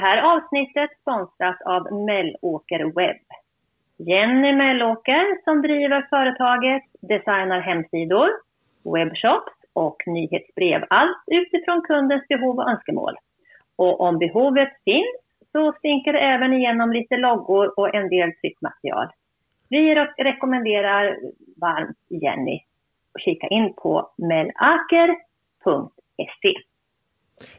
[0.00, 3.26] här avsnittet sponsras av Mellåker Webb.
[3.96, 8.28] Jenny Mellåker som driver företaget designar hemsidor,
[8.94, 10.84] webbshops och nyhetsbrev.
[10.90, 13.14] Allt utifrån kundens behov och önskemål.
[13.76, 15.16] Och om behovet finns
[15.52, 19.08] så stinker det även igenom lite loggor och en del tryckmaterial.
[19.68, 21.18] Vi rekommenderar
[21.60, 22.60] varmt Jenny
[23.14, 25.16] att kika in på mellaker.se.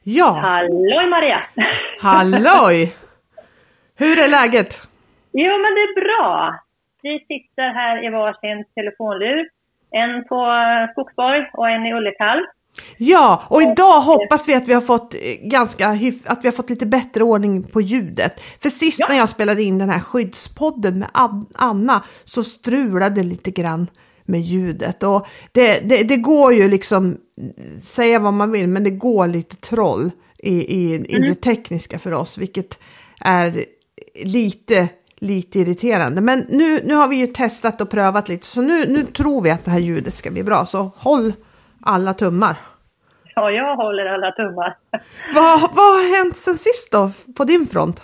[0.03, 0.29] Ja!
[0.31, 1.43] Halloj Maria!
[1.99, 2.95] Halloj!
[3.95, 4.87] Hur är läget?
[5.33, 6.59] Jo men det är bra.
[7.01, 9.49] Vi sitter här i varsin telefonlur.
[9.91, 10.47] En på
[10.91, 12.41] Skogsborg och en i Ullekalv.
[12.97, 15.87] Ja, och idag hoppas vi att vi har fått eh, ganska
[16.25, 18.41] att vi har fått lite bättre ordning på ljudet.
[18.61, 19.07] För sist ja.
[19.09, 21.09] när jag spelade in den här skyddspodden med
[21.55, 23.87] Anna så strulade det lite grann
[24.31, 27.17] med ljudet och det, det, det, går ju liksom
[27.81, 31.29] säga vad man vill, men det går lite troll i, i, i mm.
[31.29, 32.79] det tekniska för oss, vilket
[33.19, 33.65] är
[34.23, 34.89] lite
[35.21, 36.21] lite irriterande.
[36.21, 39.49] Men nu, nu har vi ju testat och prövat lite så nu, nu tror vi
[39.49, 40.65] att det här ljudet ska bli bra.
[40.65, 41.33] Så håll
[41.81, 42.55] alla tummar.
[43.35, 44.77] Ja, jag håller alla tummar.
[45.35, 48.01] Vad, vad har hänt sen sist då på din front?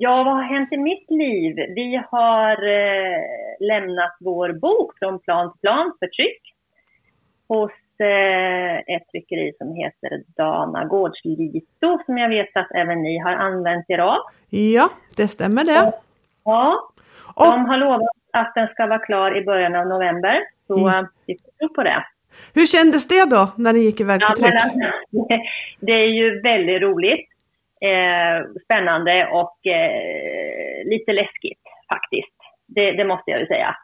[0.00, 1.56] Ja, vad har hänt i mitt liv?
[1.56, 3.20] Vi har eh,
[3.60, 6.42] lämnat vår bok från plan till plan för tryck
[7.48, 13.32] hos eh, ett tryckeri som heter Dana Gårdslito som jag vet att även ni har
[13.32, 14.18] använt er av.
[14.50, 15.82] Ja, det stämmer det.
[15.82, 15.94] Och,
[16.44, 16.90] ja,
[17.34, 20.40] och, de har lovat att den ska vara klar i början av november.
[20.66, 21.06] Så mm.
[21.26, 22.04] vi får tro på det.
[22.54, 24.54] Hur kändes det då när det gick iväg på tryck?
[25.10, 25.38] Ja,
[25.80, 27.31] det är ju väldigt roligt,
[28.64, 32.36] spännande och eh, lite läskigt faktiskt.
[32.66, 33.76] Det, det, måste jag ju säga.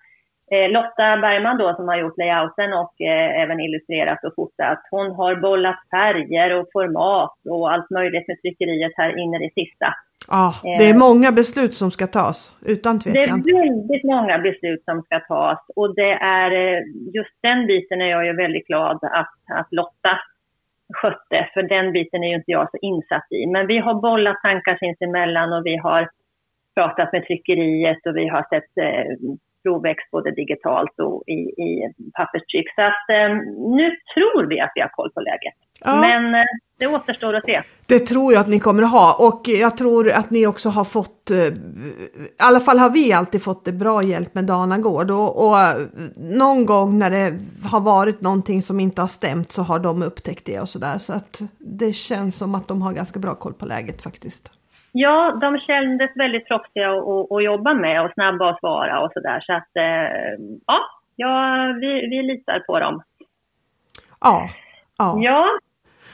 [0.51, 5.11] Eh, Lotta Bergman då som har gjort layouten och eh, även illustrerat och fotat, hon
[5.15, 9.95] har bollat färger och format och allt möjligt med tryckeriet här inne i det sista.
[10.29, 13.43] Ja, det är eh, många beslut som ska tas, utan tvekan.
[13.43, 16.81] Det är väldigt många beslut som ska tas och det är eh,
[17.15, 20.19] just den biten är jag ju väldigt glad att, att Lotta
[20.95, 23.47] skötte, för den biten är ju inte jag så insatt i.
[23.47, 26.09] Men vi har bollat tankar sinsemellan och vi har
[26.75, 29.13] pratat med tryckeriet och vi har sett eh,
[29.69, 32.67] provex både digitalt och i, i papperstryck.
[32.75, 33.35] Så att eh,
[33.79, 35.55] nu tror vi att vi har koll på läget.
[35.85, 36.01] Ja.
[36.01, 36.45] Men eh,
[36.79, 37.63] det återstår att se.
[37.87, 40.85] Det tror jag att ni kommer att ha och jag tror att ni också har
[40.85, 41.53] fått, eh, i
[42.39, 45.57] alla fall har vi alltid fått bra hjälp med Danagård och, och
[46.17, 50.47] någon gång när det har varit någonting som inte har stämt så har de upptäckt
[50.47, 53.67] det och sådär så att det känns som att de har ganska bra koll på
[53.67, 54.58] läget faktiskt.
[54.93, 56.91] Ja, de kändes väldigt proffsiga
[57.31, 59.41] att jobba med och snabba att svara och sådär.
[59.41, 60.79] Så att, eh, ja,
[61.17, 61.33] ja
[61.81, 63.03] vi, vi litar på dem.
[64.21, 64.49] Ja.
[64.99, 65.19] Ja.
[65.21, 65.49] ja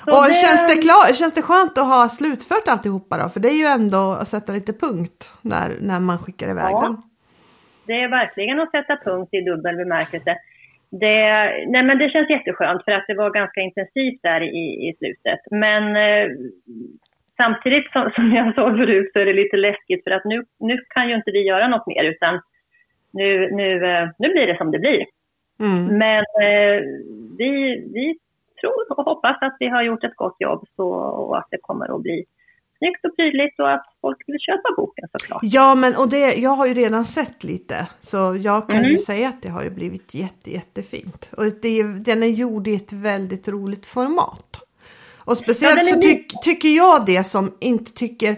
[0.07, 0.35] och det...
[0.35, 3.29] känns, det klar, känns det skönt att ha slutfört alltihopa då?
[3.29, 6.81] För det är ju ändå att sätta lite punkt när, när man skickar iväg ja.
[6.81, 7.03] den.
[7.87, 10.37] Det är verkligen att sätta punkt i dubbel bemärkelse.
[10.91, 11.17] Det,
[11.67, 15.41] nej men det känns jätteskönt för att det var ganska intensivt där i, i slutet.
[15.51, 16.29] Men eh,
[17.37, 20.79] samtidigt som, som jag sa förut så är det lite läskigt för att nu, nu
[20.89, 22.41] kan ju inte vi göra något mer utan
[23.11, 25.05] nu, nu, eh, nu blir det som det blir.
[25.61, 25.99] Mm.
[25.99, 26.83] Men eh,
[27.39, 27.53] vi,
[27.95, 28.19] vi
[28.61, 31.97] tror och hoppas att vi har gjort ett gott jobb så, och att det kommer
[31.97, 32.25] att bli
[32.79, 35.41] snyggt och prydligt och att folk vill köpa boken såklart.
[35.43, 38.91] Ja men och det, jag har ju redan sett lite så jag kan mm.
[38.91, 41.31] ju säga att det har ju blivit jätte, jättefint.
[41.37, 44.61] Och det, den är gjord i ett väldigt roligt format.
[45.25, 48.37] Och speciellt ja, så ty tycker jag det som inte tycker,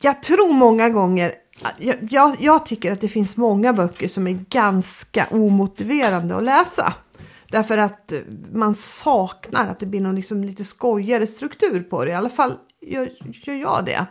[0.00, 1.32] jag tror många gånger
[1.78, 6.94] jag, jag, jag, tycker att det finns många böcker som är ganska omotiverande att läsa.
[7.50, 8.12] Därför att
[8.52, 12.10] man saknar att det blir någon liksom lite skojigare struktur på det.
[12.10, 13.10] I alla fall gör,
[13.44, 14.06] gör jag det.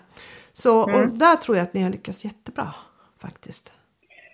[0.53, 1.01] Så mm.
[1.01, 2.73] och där tror jag att ni har lyckats jättebra
[3.21, 3.71] faktiskt.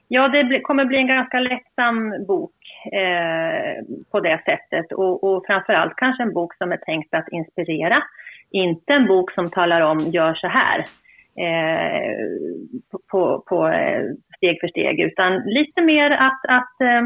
[0.07, 2.56] Ja, det kommer bli en ganska lättsam bok
[2.93, 8.03] eh, på det sättet och, och framförallt kanske en bok som är tänkt att inspirera.
[8.51, 10.79] Inte en bok som talar om gör så här
[11.45, 12.17] eh,
[13.11, 14.03] på, på, eh,
[14.37, 17.01] steg för steg utan lite mer att, att eh,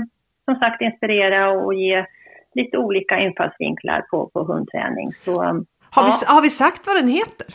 [0.46, 2.06] som sagt inspirera och ge
[2.54, 5.12] lite olika infallsvinklar på, på hundträning.
[5.26, 6.20] Så, har, ja.
[6.22, 7.48] vi, har vi sagt vad den heter?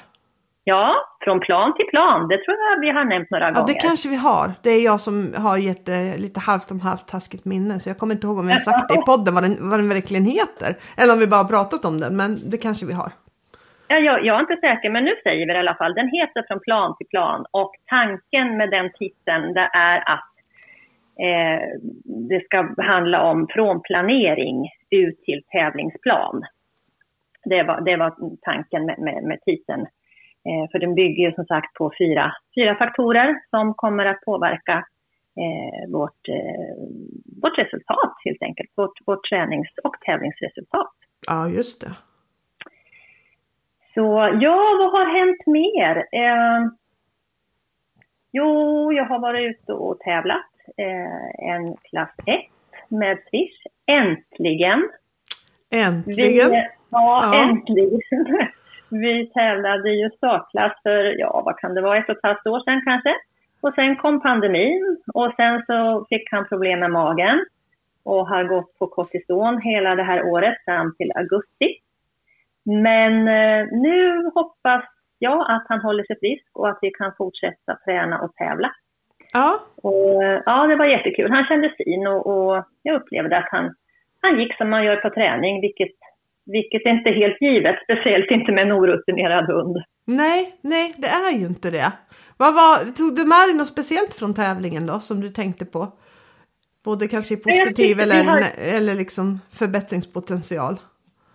[0.69, 2.29] Ja, från plan till plan.
[2.29, 3.69] Det tror jag vi har nämnt några ja, gånger.
[3.69, 4.51] Ja, det kanske vi har.
[4.63, 7.81] Det är jag som har gett eh, lite halvt om halvt taskigt minne.
[7.81, 9.79] Så jag kommer inte ihåg om vi har sagt det i podden vad den, vad
[9.79, 10.71] den verkligen heter.
[10.99, 13.11] Eller om vi bara har pratat om den, men det kanske vi har.
[13.89, 15.95] Ja, jag, jag är inte säker, men nu säger vi det i alla fall.
[15.95, 20.33] Den heter Från plan till plan och tanken med den titeln det är att
[21.27, 21.61] eh,
[22.05, 22.59] det ska
[22.93, 26.45] handla om från planering ut till tävlingsplan.
[27.45, 29.87] Det var, det var tanken med, med, med titeln.
[30.47, 34.87] Eh, för den bygger ju som sagt på fyra, fyra faktorer som kommer att påverka
[35.43, 36.75] eh, vårt, eh,
[37.43, 38.71] vårt resultat helt enkelt.
[38.75, 40.93] Vårt, vårt tränings och tävlingsresultat.
[41.27, 41.93] Ja, just det.
[43.95, 45.97] Så ja, vad har hänt mer?
[45.97, 46.71] Eh,
[48.33, 52.41] jo, jag har varit ute och tävlat eh, en klass 1
[52.89, 53.67] med Swish.
[53.87, 54.91] Äntligen!
[55.71, 56.51] Äntligen!
[56.51, 58.01] Vi, ja, ja, äntligen!
[58.91, 62.61] Vi tävlade ju startklass för, ja vad kan det vara, ett och ett halvt år
[62.61, 63.15] sedan kanske.
[63.61, 67.45] Och sen kom pandemin och sen så fick han problem med magen
[68.05, 71.79] och har gått på kortison hela det här året fram till augusti.
[72.65, 74.85] Men eh, nu hoppas
[75.19, 78.73] jag att han håller sig frisk och att vi kan fortsätta träna och tävla.
[79.33, 79.61] Ja.
[79.83, 81.31] Och, ja, det var jättekul.
[81.31, 83.75] Han kändes fin och, och jag upplevde att han,
[84.23, 85.97] han gick som man gör på träning, vilket,
[86.47, 89.77] vilket är inte helt givet, speciellt inte med en orutinerad hund.
[90.05, 91.93] Nej, nej, det är ju inte det.
[92.39, 95.93] Vad var, tog du med dig något speciellt från tävlingen då som du tänkte på?
[96.85, 98.43] Både kanske i positiv eller, har...
[98.59, 100.77] eller liksom förbättringspotential?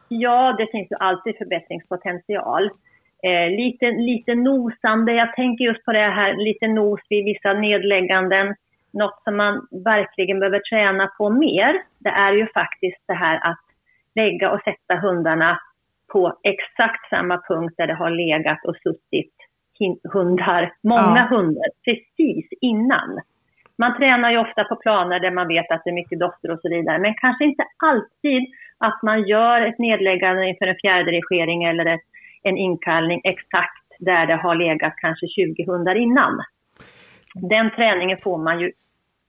[0.07, 2.63] Ja, det finns ju alltid förbättringspotential.
[3.23, 8.55] Eh, lite, lite nosande, jag tänker just på det här, lite nos vid vissa nedlägganden.
[8.93, 13.70] Något som man verkligen behöver träna på mer, det är ju faktiskt det här att
[14.15, 15.59] lägga och sätta hundarna
[16.11, 19.33] på exakt samma punkt där det har legat och suttit
[20.13, 21.37] hundar, många ja.
[21.37, 23.19] hundar, precis innan.
[23.77, 26.59] Man tränar ju ofta på planer där man vet att det är mycket dofter och
[26.61, 28.43] så vidare, men kanske inte alltid
[28.77, 32.01] att man gör ett nedläggande inför en fjärde redigering eller ett,
[32.43, 36.43] en inkallning exakt där det har legat kanske 20 hundar innan.
[37.33, 38.71] Den träningen får man ju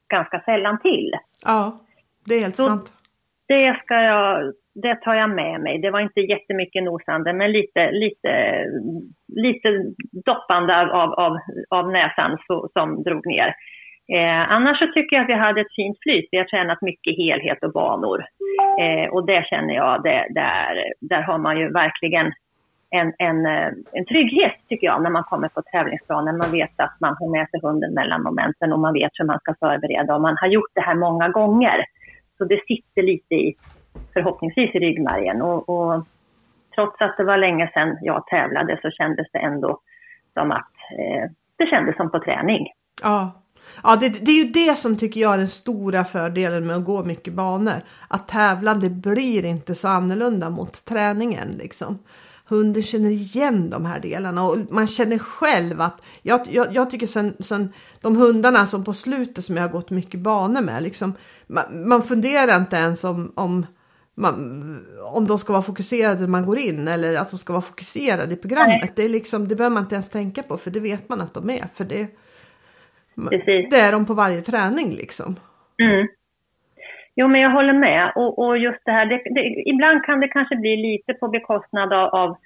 [0.08, 1.12] ganska sällan till.
[1.44, 1.80] Ja,
[2.24, 2.92] det är helt Så sant.
[3.52, 5.78] Det, ska jag, det tar jag med mig.
[5.78, 8.32] Det var inte jättemycket nosande, men lite, lite,
[9.46, 9.68] lite
[10.26, 11.38] doppande av, av,
[11.70, 13.54] av näsan så, som drog ner.
[14.14, 16.28] Eh, annars så tycker jag att vi hade ett fint flyt.
[16.30, 18.24] Vi har tränat mycket helhet och banor.
[18.80, 22.32] Eh, och det känner jag, det, där, där har man ju verkligen
[22.90, 26.38] en, en, eh, en trygghet tycker jag när man kommer på tävlingsplanen.
[26.38, 29.38] Man vet att man har med sig hunden mellan momenten och man vet hur man
[29.38, 31.84] ska förbereda och man har gjort det här många gånger.
[32.42, 33.54] Så det sitter lite i,
[34.12, 36.06] förhoppningsvis i ryggmärgen och, och
[36.74, 39.80] trots att det var länge sedan jag tävlade så kändes det ändå
[40.34, 42.66] som att eh, det kändes som på träning.
[43.02, 43.42] Ja,
[43.82, 46.84] Ja, det, det, är ju det som tycker jag är den stora fördelen med att
[46.84, 47.80] gå mycket banor.
[48.08, 51.98] Att tävlande blir inte så annorlunda mot träningen liksom.
[52.52, 57.06] Hunden känner igen de här delarna och man känner själv att jag, jag, jag tycker
[57.06, 61.14] sen, sen de hundarna som på slutet som jag har gått mycket banor med liksom
[61.46, 63.66] man, man funderar inte ens om, om
[64.14, 67.62] man, om de ska vara fokuserade när man går in eller att de ska vara
[67.62, 68.92] fokuserade i programmet.
[68.96, 71.34] Det, är liksom, det behöver man inte ens tänka på för det vet man att
[71.34, 71.68] de är.
[71.74, 72.08] För det,
[73.30, 73.70] Precis.
[73.70, 75.36] Det är de på varje träning liksom.
[75.82, 76.08] Mm.
[77.14, 78.12] Jo, men jag håller med.
[78.14, 81.92] Och, och just det här, det, det, ibland kan det kanske bli lite på bekostnad
[81.92, 82.36] av, av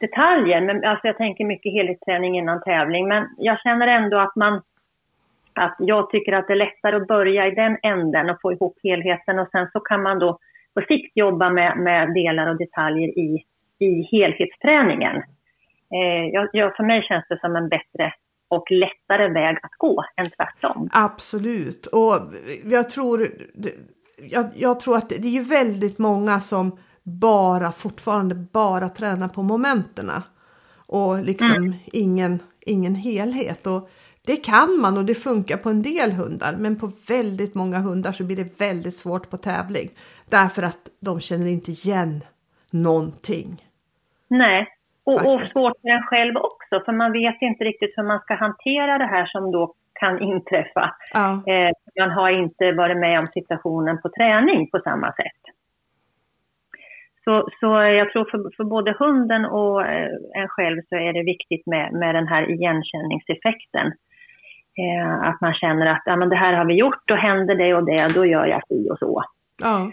[0.00, 0.60] detaljer.
[0.60, 3.08] Men alltså jag tänker mycket helhetsträning innan tävling.
[3.08, 4.62] Men jag känner ändå att man
[5.58, 8.76] att jag tycker att det är lättare att börja i den änden och få ihop
[8.82, 10.38] helheten och sen så kan man då
[10.74, 13.44] på sikt jobba med, med delar och detaljer i,
[13.78, 15.16] i helhetsträningen.
[15.94, 18.12] Eh, jag, jag, för mig känns det som en bättre
[18.48, 20.88] och lättare väg att gå än tvärtom.
[20.92, 22.20] Absolut och
[22.64, 23.30] jag tror,
[24.16, 30.22] jag, jag tror att det är väldigt många som bara fortfarande bara tränar på momenterna
[30.86, 31.74] och liksom mm.
[31.92, 33.66] ingen, ingen helhet.
[33.66, 33.90] Och
[34.26, 38.12] det kan man och det funkar på en del hundar men på väldigt många hundar
[38.12, 39.90] så blir det väldigt svårt på tävling
[40.28, 42.24] därför att de känner inte igen
[42.70, 43.64] någonting.
[44.28, 44.68] Nej,
[45.04, 48.34] och, och svårt för en själv också, för man vet inte riktigt hur man ska
[48.34, 50.94] hantera det här som då kan inträffa.
[51.12, 51.42] Ja.
[51.46, 51.70] Eh,
[52.00, 55.42] man har inte varit med om situationen på träning på samma sätt.
[57.24, 61.22] Så, så jag tror för, för både hunden och eh, en själv så är det
[61.22, 63.86] viktigt med, med den här igenkänningseffekten.
[64.82, 67.74] Eh, att man känner att ja, men det här har vi gjort, då händer det
[67.74, 69.24] och det, då gör jag si och så.
[69.62, 69.90] Ja.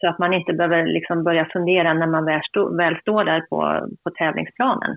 [0.00, 3.40] Så att man inte behöver liksom börja fundera när man väl, stå, väl står där
[3.40, 4.96] på, på tävlingsplanen.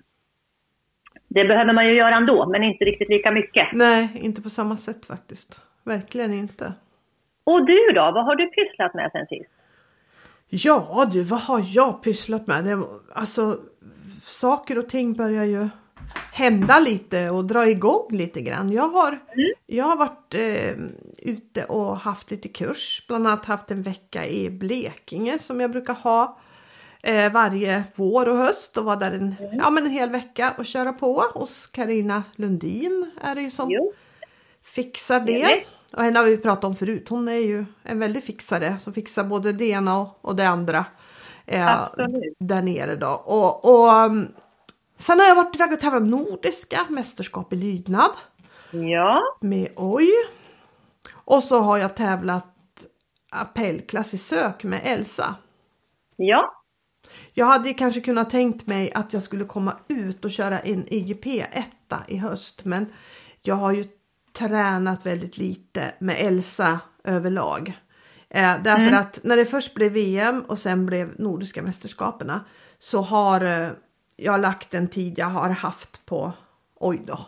[1.28, 3.68] Det behöver man ju göra ändå, men inte riktigt lika mycket.
[3.74, 5.62] Nej, inte på samma sätt faktiskt.
[5.84, 6.74] Verkligen inte.
[7.44, 9.52] Och du då, vad har du pysslat med sen sist?
[10.50, 12.64] Ja du, vad har jag pysslat med?
[12.64, 13.60] Det, alltså,
[14.24, 15.68] saker och ting börjar ju
[16.34, 18.72] hända lite och dra igång lite grann.
[18.72, 19.54] Jag har, mm.
[19.66, 20.76] jag har varit eh,
[21.18, 25.94] ute och haft lite kurs, bland annat haft en vecka i Blekinge som jag brukar
[25.94, 26.40] ha
[27.06, 29.58] eh, varje vår och höst och vara där en, mm.
[29.60, 31.24] ja, men en hel vecka och köra på.
[31.34, 33.94] Hos Karina Lundin är det ju som jo.
[34.64, 35.64] fixar det.
[35.94, 37.10] Och henne har vi pratat om förut.
[37.10, 40.86] Hon är ju en väldig fixare som fixar både det ena och, och det andra.
[41.46, 41.88] Eh,
[42.40, 43.10] där nere då.
[43.26, 44.28] Och, och um,
[44.98, 48.12] sen har jag varit iväg och tävlat nordiska mästerskap i lydnad.
[48.72, 49.22] Ja.
[49.42, 50.10] Med oj.
[51.14, 52.46] Och så har jag tävlat
[53.32, 55.36] appellklass i sök med Elsa.
[56.16, 56.65] Ja.
[57.34, 61.26] Jag hade kanske kunnat tänkt mig att jag skulle komma ut och köra en IGP
[61.52, 61.70] 1
[62.08, 62.86] i höst men
[63.42, 63.84] jag har ju
[64.38, 67.74] tränat väldigt lite med Elsa överlag.
[68.30, 69.00] Eh, därför mm.
[69.00, 72.32] att när det först blev VM och sen blev Nordiska mästerskapen
[72.80, 73.70] så har eh,
[74.16, 76.32] jag lagt den tid jag har haft på
[76.80, 77.20] oj då.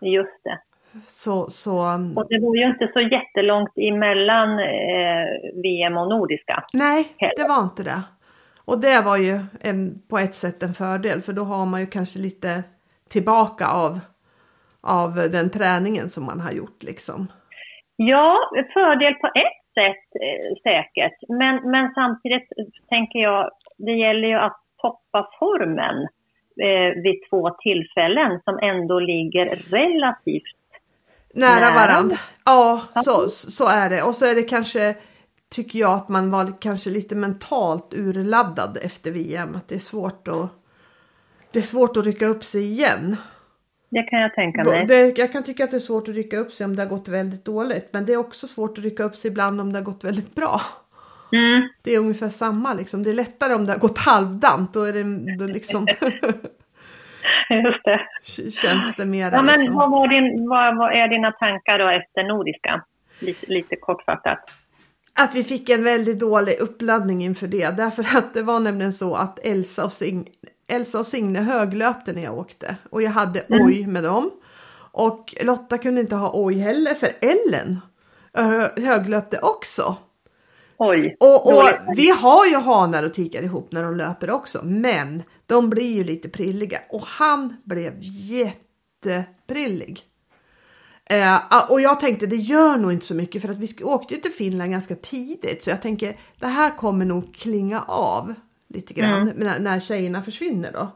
[0.00, 0.58] Just det.
[1.06, 1.86] Så, så...
[1.86, 6.64] Um, och det var ju inte så jättelångt emellan eh, VM och Nordiska.
[6.72, 7.34] Nej, heller.
[7.36, 8.02] det var inte det.
[8.66, 11.86] Och det var ju en, på ett sätt en fördel för då har man ju
[11.86, 12.62] kanske lite
[13.08, 14.00] tillbaka av,
[14.80, 17.26] av den träningen som man har gjort liksom.
[17.96, 18.38] Ja,
[18.72, 21.18] fördel på ett sätt eh, säkert.
[21.28, 22.48] Men, men samtidigt
[22.88, 25.96] tänker jag, det gäller ju att toppa formen
[26.60, 30.56] eh, vid två tillfällen som ändå ligger relativt
[31.34, 31.74] nära, nära.
[31.74, 32.16] varandra.
[32.44, 34.02] Ja, så, så är det.
[34.02, 34.94] Och så är det kanske
[35.54, 39.56] tycker jag att man var kanske lite mentalt urladdad efter VM.
[39.56, 40.50] Att det är svårt att,
[41.52, 43.16] det är svårt att rycka upp sig igen.
[43.88, 44.86] Det kan jag tänka mig.
[44.86, 46.88] Det, jag kan tycka att det är svårt att rycka upp sig om det har
[46.88, 47.88] gått väldigt dåligt.
[47.92, 50.34] Men det är också svårt att rycka upp sig ibland om det har gått väldigt
[50.34, 50.60] bra.
[51.32, 51.68] Mm.
[51.82, 53.02] Det är ungefär samma liksom.
[53.02, 54.74] Det är lättare om det har gått halvdant.
[54.74, 55.86] Då är det då liksom...
[57.50, 58.00] Just det.
[58.50, 59.32] Känns det mer.
[59.32, 59.76] Ja, men liksom.
[59.76, 62.84] vad, din, vad, vad, är dina tankar då efter Nordiska?
[63.18, 64.38] Lite, lite kortfattat.
[65.16, 67.70] Att vi fick en väldigt dålig uppladdning inför det.
[67.70, 70.28] Därför att det var nämligen så att Elsa och, Sing,
[70.66, 72.76] Elsa och Signe höglöpte när jag åkte.
[72.90, 73.66] Och jag hade mm.
[73.66, 74.30] oj med dem.
[74.92, 77.80] Och Lotta kunde inte ha oj heller för Ellen
[78.76, 79.96] höglöpte också.
[80.78, 81.16] Oj.
[81.20, 84.60] Och, och vi har ju hanar och tikar ihop när de löper också.
[84.64, 86.78] Men de blir ju lite prilliga.
[86.90, 90.02] Och han blev jätteprillig.
[91.10, 94.20] Eh, och jag tänkte det gör nog inte så mycket för att vi åkte ju
[94.20, 95.62] till Finland ganska tidigt.
[95.62, 98.34] Så jag tänker det här kommer nog klinga av
[98.68, 99.36] lite grann mm.
[99.36, 100.90] när, när tjejerna försvinner då.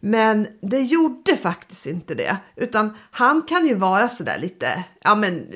[0.00, 2.36] Men det gjorde faktiskt inte det.
[2.56, 5.46] Utan han kan ju vara sådär lite, ja men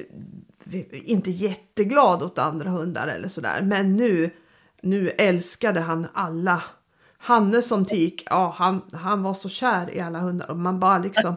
[0.91, 3.63] inte jätteglad åt andra hundar eller sådär.
[3.63, 4.31] Men nu,
[4.83, 6.63] nu älskade han alla.
[7.19, 10.99] Hanne som tik, ja han, han var så kär i alla hundar och man bara
[10.99, 11.35] liksom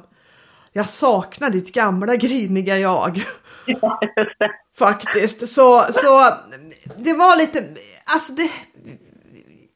[0.77, 3.23] jag saknar ditt gamla griniga jag.
[3.81, 4.51] Ja, just det.
[4.77, 5.49] Faktiskt.
[5.49, 6.33] Så, så
[6.97, 7.63] det var lite,
[8.05, 8.51] alltså det,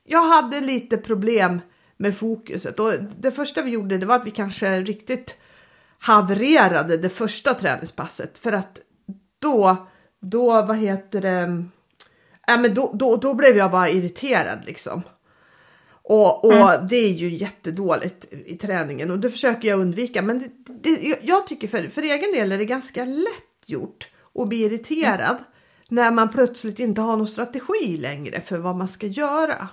[0.03, 1.62] jag hade lite problem
[1.98, 5.36] med fokuset och det första vi gjorde det var att vi kanske riktigt
[6.00, 8.79] havererade det första träningspasset för att
[9.39, 9.88] då,
[10.22, 11.65] då vad heter det,
[12.53, 15.01] äh, men då, då, då blev jag bara irriterad liksom.
[16.13, 16.88] Och, och mm.
[16.88, 20.22] det är ju jättedåligt i träningen och det försöker jag undvika.
[20.22, 24.48] Men det, det, jag tycker för, för egen del är det ganska lätt gjort att
[24.48, 25.44] bli irriterad mm.
[25.89, 29.68] när man plötsligt inte har någon strategi längre för vad man ska göra.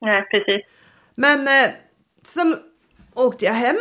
[0.00, 0.66] Nej, precis.
[1.14, 1.70] Men eh,
[2.24, 2.56] sen
[3.14, 3.78] åkte jag hem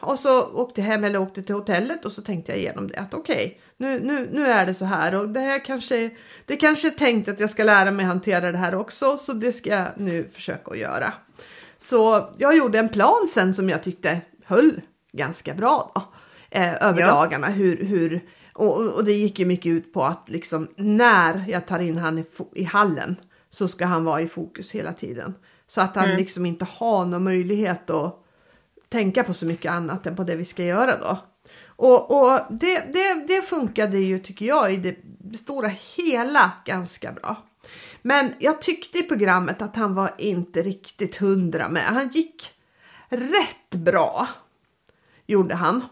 [0.00, 2.96] och så åkte jag hem eller åkte till hotellet och så tänkte jag igenom det
[2.96, 6.10] att okej, okay, nu, nu, nu är det så här och det här kanske,
[6.46, 9.52] det kanske är tänkt att jag ska lära mig hantera det här också så det
[9.52, 11.12] ska jag nu försöka att göra.
[11.78, 14.80] Så jag gjorde en plan sen som jag tyckte höll
[15.12, 16.02] ganska bra då,
[16.50, 17.06] eh, över ja.
[17.06, 17.46] dagarna.
[17.46, 18.20] Hur, hur,
[18.52, 22.18] och, och, det gick ju mycket ut på att liksom när jag tar in han
[22.18, 23.16] i, i hallen
[23.50, 25.34] så ska han vara i fokus hela tiden.
[25.68, 26.16] Så att han mm.
[26.16, 28.24] liksom inte har någon möjlighet att
[28.90, 31.18] tänka på så mycket annat än på det vi ska göra då.
[31.66, 34.96] Och, och det, det, det funkade ju tycker jag i det,
[35.38, 37.36] stora hela ganska bra.
[38.02, 41.82] Men jag tyckte i programmet att han var inte riktigt hundra med.
[41.82, 42.50] Han gick
[43.08, 44.28] rätt bra.
[45.26, 45.84] Gjorde han.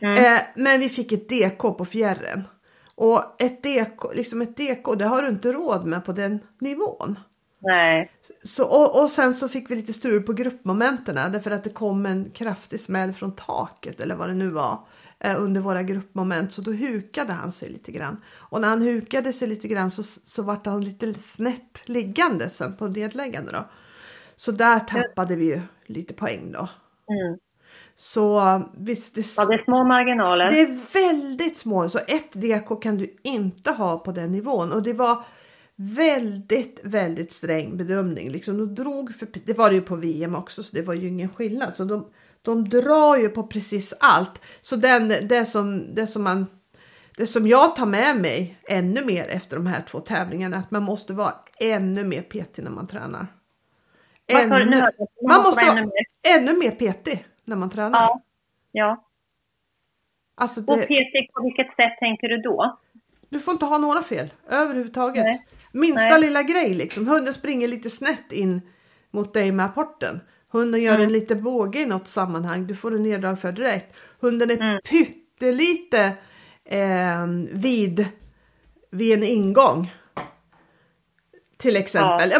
[0.00, 0.24] Mm.
[0.24, 2.48] Eh, men vi fick ett DK på fjärren.
[2.94, 7.18] Och ett DK, liksom ett DK, det har du inte råd med på den nivån.
[7.62, 8.10] Nej.
[8.42, 12.06] Så, och, och sen så fick vi lite strul på gruppmomenten därför att det kom
[12.06, 14.78] en kraftig smäll från taket eller vad det nu var
[15.20, 18.20] eh, under våra gruppmoment så då hukade han sig lite grann.
[18.36, 22.76] Och när han hukade sig lite grann så, så vart han lite snett liggande sen
[22.76, 23.64] på nedläggande då.
[24.36, 26.68] Så där tappade vi ju lite poäng då.
[27.08, 27.38] Mm.
[27.96, 30.50] Så visst, det, ja, det är små marginaler.
[30.50, 31.88] Det är väldigt små.
[31.88, 35.24] Så ett DK kan du inte ha på den nivån och det var
[35.76, 38.30] väldigt, väldigt sträng bedömning.
[38.30, 41.08] Liksom de drog för, det var det ju på VM också så det var ju
[41.08, 41.76] ingen skillnad.
[41.76, 42.10] Så de,
[42.42, 44.42] de drar ju på precis allt.
[44.60, 46.46] Så den, det, som, det, som man,
[47.16, 50.82] det som jag tar med mig ännu mer efter de här två tävlingarna att man
[50.82, 53.26] måste vara ännu mer petig när man tränar.
[54.26, 54.92] Ännu, man,
[55.28, 56.36] man måste vara ännu mer.
[56.38, 58.00] ännu mer petig när man tränar.
[58.00, 58.20] Ja.
[58.72, 59.04] ja.
[60.34, 60.72] Alltså det...
[60.72, 62.78] Och petig på vilket sätt tänker du då?
[63.28, 65.24] Du får inte ha några fel överhuvudtaget.
[65.24, 65.46] Nej.
[65.72, 66.20] Minsta Nej.
[66.20, 67.08] lilla grej liksom.
[67.08, 68.60] Hunden springer lite snett in
[69.10, 70.20] mot dig med apporten.
[70.48, 71.06] Hunden gör mm.
[71.06, 72.66] en liten båge i något sammanhang.
[72.66, 73.96] Du får en neddrag för direkt.
[74.20, 74.80] Hunden är mm.
[74.84, 76.12] pyttelite
[76.64, 78.06] eh, vid,
[78.90, 79.94] vid en ingång.
[81.56, 82.30] Till exempel.
[82.30, 82.38] Ja.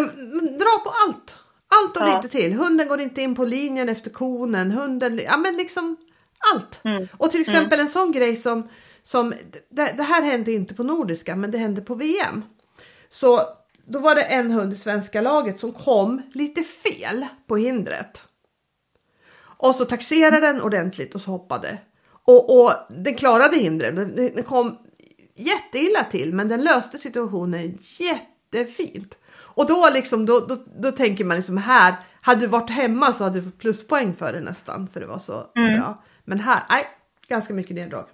[0.58, 1.36] Dra på allt.
[1.68, 2.16] Allt och ja.
[2.16, 2.52] lite till.
[2.52, 4.70] Hunden går inte in på linjen efter konen.
[4.70, 5.96] Hunden, ja men liksom
[6.52, 6.80] allt.
[6.84, 7.08] Mm.
[7.16, 7.86] Och till exempel mm.
[7.86, 8.68] en sån grej som,
[9.02, 9.34] som
[9.68, 12.44] det, det, här hände inte på Nordiska men det hände på VM.
[13.12, 13.40] Så
[13.86, 18.24] då var det en hund i svenska laget som kom lite fel på hindret.
[19.38, 21.78] Och så taxerade den ordentligt och så hoppade.
[22.24, 23.96] Och, och den klarade hindret.
[23.96, 24.78] Den, den kom
[25.36, 29.18] jätteilla till men den löste situationen jättefint.
[29.34, 33.24] Och då liksom då, då, då tänker man liksom här hade du varit hemma så
[33.24, 35.80] hade du fått pluspoäng för det nästan för det var så mm.
[35.80, 36.02] bra.
[36.24, 36.84] Men här, nej,
[37.28, 38.06] ganska mycket neddrag.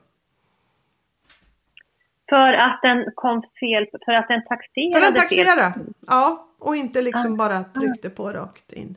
[2.28, 5.94] För att den kom fel, för att den taxerade För den taxerade, fel.
[6.06, 6.44] ja.
[6.60, 7.36] Och inte liksom ah.
[7.36, 8.96] bara tryckte på rakt in.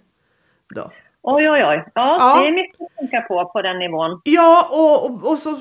[0.76, 0.92] Då.
[1.24, 1.84] Oj, oj, oj.
[1.96, 4.22] Ja, ja, det är mycket att tänka på på den nivån.
[4.24, 5.58] Ja, och, och, och så,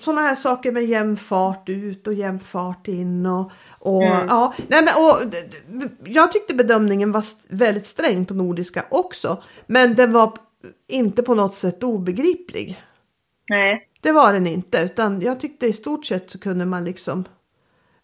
[0.00, 4.26] sådana här saker med jämn fart ut och jämn fart in och, och mm.
[4.28, 4.54] ja.
[4.68, 5.34] Nej, men, och,
[6.04, 9.42] jag tyckte bedömningen var väldigt sträng på nordiska också.
[9.66, 10.32] Men den var
[10.88, 12.82] inte på något sätt obegriplig.
[13.48, 13.88] Nej.
[14.04, 17.24] Det var den inte utan jag tyckte i stort sett så kunde man liksom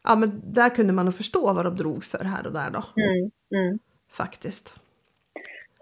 [0.04, 3.02] Ja men där kunde man nog förstå vad de drog för här och där då.
[3.02, 3.78] Mm, mm.
[4.12, 4.74] Faktiskt.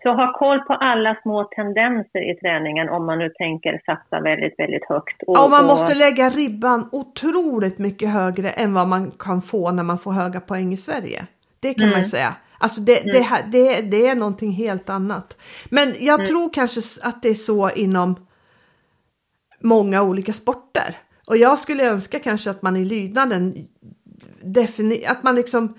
[0.03, 4.59] Så ha koll på alla små tendenser i träningen om man nu tänker satsa väldigt,
[4.59, 5.23] väldigt högt.
[5.23, 9.83] Och, ja, man måste lägga ribban otroligt mycket högre än vad man kan få när
[9.83, 11.27] man får höga poäng i Sverige.
[11.61, 11.99] Det kan mm.
[11.99, 12.35] man säga.
[12.59, 13.13] Alltså det, mm.
[13.13, 15.37] det, det, det, är någonting helt annat.
[15.71, 16.27] Men jag mm.
[16.27, 18.28] tror kanske att det är så inom
[19.61, 20.97] många olika sporter.
[21.27, 23.69] Och jag skulle önska kanske att man i lydnaden
[25.07, 25.75] att man liksom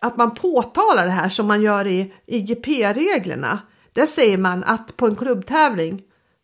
[0.00, 3.58] att man påtalar det här som man gör i IGP-reglerna.
[3.92, 6.02] Där säger man att på en klubbtävling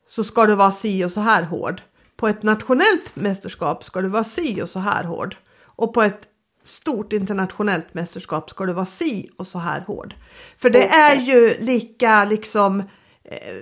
[0.08, 1.82] så ska du vara si och så här hård.
[2.16, 5.36] På ett nationellt mästerskap ska du vara si och så här hård.
[5.62, 6.22] Och på ett
[6.64, 10.14] stort internationellt mästerskap ska du vara si och så här hård.
[10.58, 11.00] För det okay.
[11.00, 12.80] är ju lika liksom
[13.24, 13.56] eh,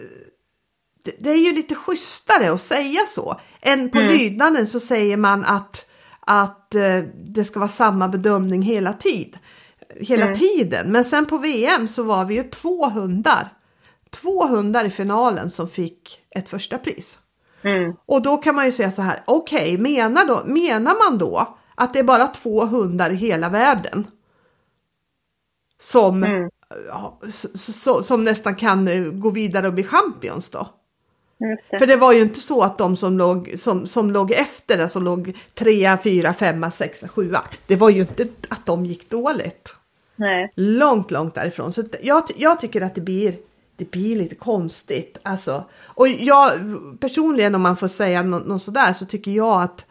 [1.18, 3.40] det, är ju lite schysstare att säga så.
[3.60, 4.12] Än på mm.
[4.12, 5.90] lydnaden så säger man att,
[6.20, 9.38] att eh, det ska vara samma bedömning hela, tid,
[10.00, 10.38] hela mm.
[10.38, 10.92] tiden.
[10.92, 13.48] Men sen på VM så var vi ju två hundar.
[14.10, 17.18] Två hundar i finalen som fick ett första pris.
[17.62, 17.96] Mm.
[18.06, 21.92] Och då kan man ju säga så här, okej, okay, menar, menar man då att
[21.92, 24.06] det är bara två hundar i hela världen
[25.80, 26.50] som, mm.
[28.02, 30.68] som nästan kan eh, gå vidare och bli champions då?
[31.38, 31.78] Det.
[31.78, 35.00] För det var ju inte så att de som låg, som, som låg efter, alltså
[35.00, 37.42] låg trea, fyra, femma, sexa, sjua.
[37.66, 39.74] Det var ju inte att de gick dåligt.
[40.16, 40.52] Nej.
[40.54, 41.72] Långt, långt därifrån.
[41.72, 43.34] Så jag, jag tycker att det blir,
[43.76, 45.18] det blir lite konstigt.
[45.22, 46.52] Alltså, och jag
[47.00, 49.86] personligen om man får säga något, något sådär så tycker jag att,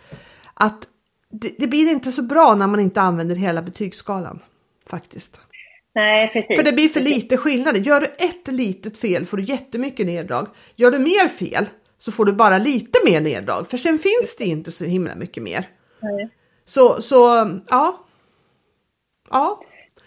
[0.54, 0.88] att
[1.30, 4.40] det, det, blir inte så bra när man inte använder hela betygsskalan.
[4.90, 5.40] Faktiskt.
[5.96, 6.58] Nej, precis.
[6.58, 7.80] För det blir för lite skillnader.
[7.80, 10.48] Gör du ett litet fel får du jättemycket neddrag.
[10.76, 11.66] Gör du mer fel
[12.00, 13.70] så får du bara lite mer neddrag.
[13.70, 15.66] För sen finns det inte så himla mycket mer.
[16.02, 16.30] Nej.
[16.66, 17.18] Så, så
[17.70, 18.00] ja.
[19.30, 19.60] Ja.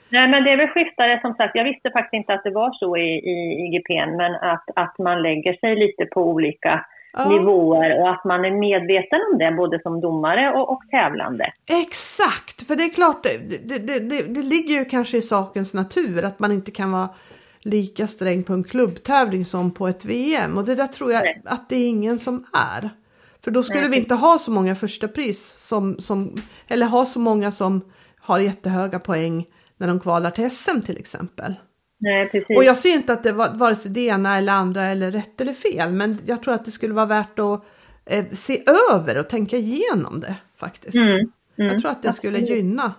[0.09, 1.57] Nej men det är väl skiftare som sagt.
[1.57, 5.22] Jag visste faktiskt inte att det var så i, i IGPn men att, att man
[5.22, 6.87] lägger sig lite på olika
[7.17, 7.29] ja.
[7.29, 11.53] nivåer och att man är medveten om det både som domare och, och tävlande.
[11.67, 16.25] Exakt, för det är klart, det, det, det, det ligger ju kanske i sakens natur
[16.25, 17.09] att man inte kan vara
[17.61, 21.43] lika sträng på en klubbtävling som på ett VM och det där tror jag Nej.
[21.45, 22.91] att det är ingen som är.
[23.45, 23.91] För då skulle Nej.
[23.91, 26.35] vi inte ha så många första pris som, som,
[26.69, 27.81] eller ha så många som
[28.21, 31.55] har jättehöga poäng när de kvalar till SM till exempel.
[31.99, 32.57] Nej, precis.
[32.57, 35.41] Och jag ser inte att det var vare sig det ena eller andra eller rätt
[35.41, 35.93] eller fel.
[35.93, 37.65] Men jag tror att det skulle vara värt att
[38.05, 40.97] eh, se över och tänka igenom det faktiskt.
[40.97, 42.95] Mm, mm, jag tror att det skulle gynna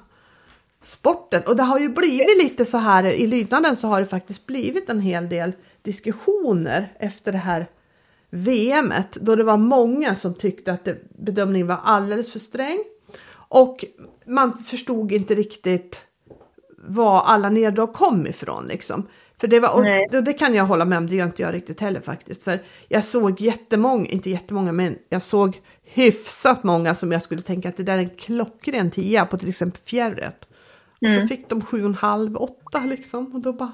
[0.84, 1.44] sporten.
[1.48, 4.90] Och det har ju blivit lite så här i lydnaden så har det faktiskt blivit
[4.90, 7.68] en hel del diskussioner efter det här
[8.30, 12.80] VMet då det var många som tyckte att det, bedömningen var alldeles för sträng
[13.50, 13.86] och
[14.26, 16.07] man förstod inte riktigt
[16.78, 19.08] var alla neddrag kom ifrån liksom.
[19.40, 21.54] För det, var, och det, det kan jag hålla med om, det gör inte jag
[21.54, 22.44] riktigt heller faktiskt.
[22.44, 27.70] För jag såg jättemånga, inte jättemånga, men jag såg hyfsat många som jag skulle tänka
[27.70, 30.48] att det där är en klockren tia på till exempel fjärret.
[31.02, 31.16] Mm.
[31.16, 33.36] Och så fick de sju och en halv, åtta liksom.
[33.36, 33.72] Och då bara,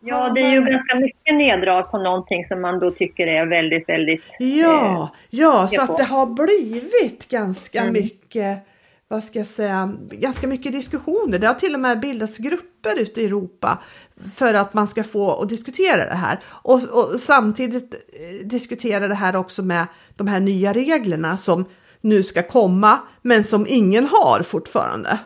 [0.00, 3.88] Ja, det är ju ganska mycket neddrag på någonting som man då tycker är väldigt,
[3.88, 4.24] väldigt...
[4.38, 7.92] Ja, eh, ja så att det har blivit ganska mm.
[7.92, 8.66] mycket
[9.08, 11.38] vad ska jag säga, ganska mycket diskussioner.
[11.38, 13.82] Det har till och med bildats grupper ute i Europa
[14.34, 16.40] för att man ska få och diskutera det här.
[16.46, 21.64] Och, och, samtidigt eh, diskutera det här också med de här nya reglerna som
[22.00, 25.18] nu ska komma men som ingen har fortfarande.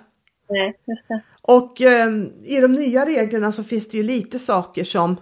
[0.48, 1.22] Nej, just det.
[1.42, 2.10] Och eh,
[2.44, 5.16] i de nya reglerna så finns det ju lite saker som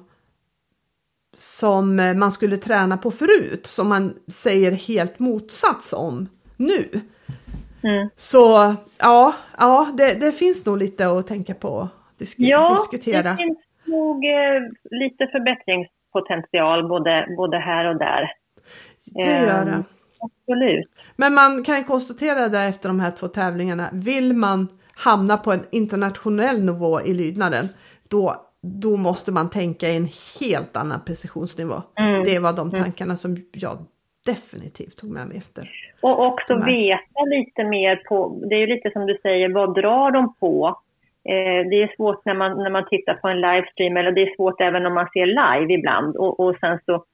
[1.37, 7.01] som man skulle träna på förut som man säger helt motsats om nu.
[7.83, 8.09] Mm.
[8.17, 11.88] Så ja, ja det, det, finns nog lite att tänka på
[12.19, 13.23] disk ja, diskutera.
[13.23, 14.61] det finns nog eh,
[14.91, 18.33] lite förbättringspotential både, både här och där.
[19.05, 19.71] Det gör det.
[19.71, 19.81] Eh,
[20.21, 20.91] absolut.
[21.17, 25.67] Men man kan konstatera där efter de här två tävlingarna, vill man hamna på en
[25.71, 27.69] internationell nivå i lydnaden,
[28.09, 30.09] då, då måste man tänka i en
[30.41, 31.83] helt annan precisionsnivå.
[32.01, 32.25] Mm.
[32.25, 32.83] Det var de mm.
[32.83, 33.79] tankarna som jag
[34.33, 35.71] definitivt tog med mig efter.
[36.01, 40.11] Och också veta lite mer på, det är ju lite som du säger, vad drar
[40.11, 40.81] de på?
[41.33, 44.37] Eh, det är svårt när man, när man tittar på en livestream, eller det är
[44.37, 46.17] svårt även om man ser live ibland.
[46.17, 47.05] Och, och sen så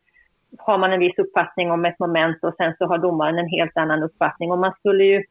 [0.59, 3.77] har man en viss uppfattning om ett moment och sen så har domaren en helt
[3.77, 4.53] annan uppfattning.
[4.53, 5.25] Och man skulle ju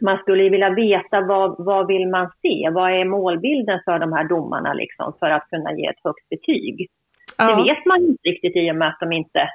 [0.00, 2.70] man skulle ju vilja veta vad, vad vill man se?
[2.72, 6.88] Vad är målbilden för de här domarna liksom för att kunna ge ett högt betyg?
[7.38, 7.46] Ja.
[7.46, 9.48] Det vet man inte riktigt i och med att de inte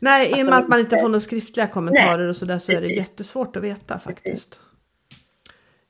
[0.00, 2.28] Nej, i och med att man inte får några skriftliga kommentarer Nej.
[2.28, 4.60] och sådär så är det jättesvårt att veta faktiskt.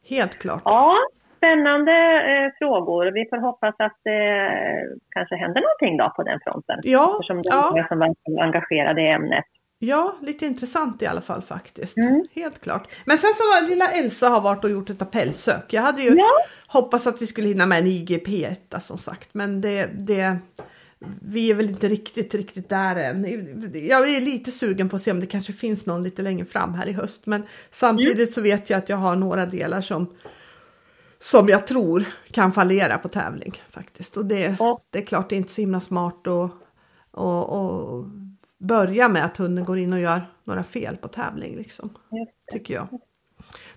[0.08, 0.62] Helt klart.
[0.64, 0.96] Ja,
[1.36, 3.12] spännande eh, frågor.
[3.12, 6.80] Vi får hoppas att det eh, kanske händer någonting då på den fronten.
[6.82, 7.86] Ja, Eftersom det är ja.
[7.88, 9.44] som verkar engagerade i ämnet.
[9.82, 11.98] Ja, lite intressant i alla fall faktiskt.
[11.98, 12.24] Mm.
[12.34, 12.88] Helt klart.
[13.04, 15.72] Men sen så var lilla Elsa har varit och gjort ett appellsök.
[15.72, 16.30] Jag hade ju ja.
[16.66, 19.34] hoppats att vi skulle hinna med en IGP1 som sagt.
[19.34, 20.38] Men det, det,
[21.22, 23.24] vi är väl inte riktigt, riktigt där än.
[23.88, 26.74] Jag är lite sugen på att se om det kanske finns någon lite längre fram
[26.74, 27.26] här i höst.
[27.26, 30.14] Men samtidigt så vet jag att jag har några delar som
[31.22, 34.16] som jag tror kan fallera på tävling faktiskt.
[34.16, 34.80] Och det, ja.
[34.90, 36.50] det är klart det är inte så himla smart att
[37.10, 38.04] och, och
[38.58, 41.90] börja med att hunden går in och gör några fel på tävling liksom.
[42.52, 43.00] Tycker jag.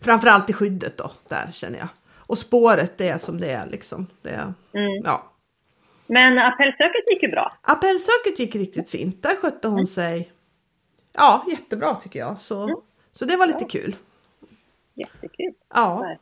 [0.02, 1.88] Framförallt i skyddet då, där känner jag.
[2.16, 4.08] Och spåret det är som det är liksom.
[4.22, 5.04] Det, mm.
[5.04, 5.33] ja.
[6.08, 7.54] Men appellsöket gick ju bra.
[7.62, 9.24] Appellsöket gick riktigt fint.
[9.24, 9.88] Där skötte hon mm.
[9.88, 10.32] sig
[11.13, 12.42] ja, jättebra tycker jag.
[12.42, 12.76] Så, mm.
[13.12, 13.96] så det var lite kul.
[14.94, 15.54] Jättekul.
[15.74, 16.16] Ja.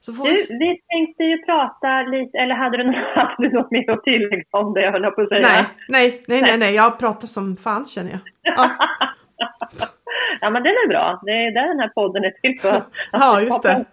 [0.00, 0.58] Så får du, vi...
[0.58, 4.74] vi tänkte ju prata lite, eller hade du, hade du något mer att tillägga om
[4.74, 5.40] det jag höll på att säga?
[5.40, 8.20] Nej, nej, nej, nej, nej, jag pratar som fan känner jag.
[8.42, 8.70] Ja.
[10.40, 12.84] ja men den är bra, det är där den här podden är till för.
[13.12, 13.84] ja, just det.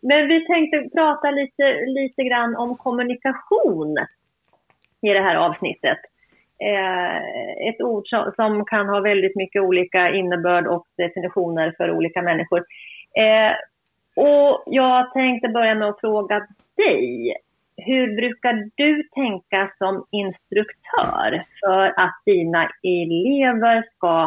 [0.00, 3.98] Men vi tänkte prata lite, lite grann om kommunikation
[5.02, 5.98] i det här avsnittet.
[6.60, 12.22] Eh, ett ord som, som, kan ha väldigt mycket olika innebörd och definitioner för olika
[12.22, 12.64] människor.
[13.16, 13.52] Eh,
[14.16, 17.36] och jag tänkte börja med att fråga dig.
[17.76, 24.22] Hur brukar du tänka som instruktör för att dina elever ska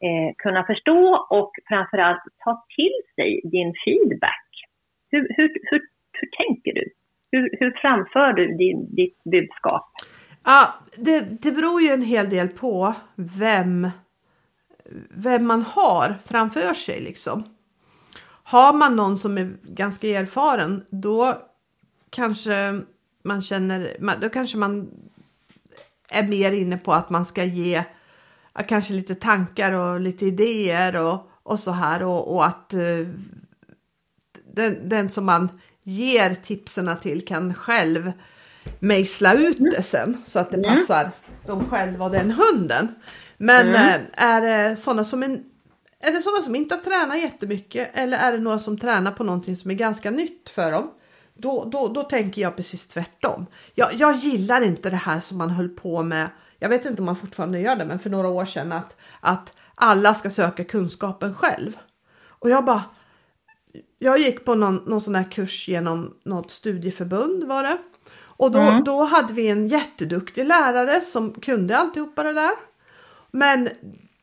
[0.00, 4.43] eh, kunna förstå och framförallt ta till sig din feedback?
[5.14, 6.90] Hur, hur, hur, hur tänker du?
[7.30, 9.90] Hur, hur framför du din, ditt budskap?
[10.44, 13.90] Ja, det, det beror ju en hel del på vem,
[15.10, 17.44] vem man har framför sig liksom.
[18.44, 21.42] Har man någon som är ganska erfaren då
[22.10, 22.82] kanske
[23.22, 24.90] man känner, då kanske man
[26.10, 27.84] är mer inne på att man ska ge
[28.68, 33.06] kanske lite tankar och lite idéer och, och så här och, och att eh,
[34.54, 35.48] den, den som man
[35.82, 38.12] ger tipsen till kan själv
[38.78, 40.76] mejsla ut det sen så att det mm.
[40.76, 41.10] passar
[41.46, 42.88] dem själva och den hunden.
[43.36, 44.00] Men mm.
[44.00, 45.44] uh, är det sådana som en
[46.00, 49.24] är det sådana som inte har tränat jättemycket eller är det några som tränar på
[49.24, 50.90] någonting som är ganska nytt för dem?
[51.34, 53.46] Då, då, då tänker jag precis tvärtom.
[53.74, 56.28] Jag, jag gillar inte det här som man höll på med.
[56.58, 59.52] Jag vet inte om man fortfarande gör det, men för några år sedan att, att
[59.74, 61.72] alla ska söka kunskapen själv.
[62.28, 62.82] Och jag bara.
[63.98, 67.78] Jag gick på någon, någon sån här kurs genom något studieförbund var det.
[68.36, 68.84] Och då, mm.
[68.84, 72.52] då hade vi en jätteduktig lärare som kunde alltihopa det där.
[73.30, 73.68] Men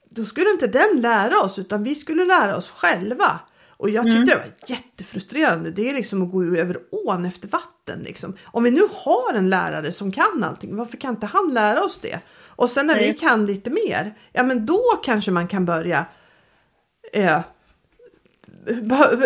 [0.09, 3.39] då skulle inte den lära oss utan vi skulle lära oss själva.
[3.81, 4.27] Och jag tyckte mm.
[4.27, 5.71] det var jättefrustrerande.
[5.71, 7.99] Det är liksom att gå över ån efter vatten.
[7.99, 8.37] Liksom.
[8.43, 11.99] Om vi nu har en lärare som kan allting, varför kan inte han lära oss
[12.01, 12.19] det?
[12.45, 13.11] Och sen när Nej.
[13.11, 16.05] vi kan lite mer, ja men då kanske man kan börja
[17.13, 17.39] eh,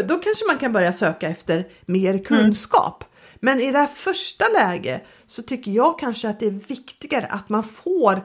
[0.08, 2.24] då kanske man kan börja söka efter mer mm.
[2.24, 3.04] kunskap.
[3.04, 3.16] Mm.
[3.40, 7.50] Men i det här första läget så tycker jag kanske att det är viktigare att
[7.50, 8.22] man får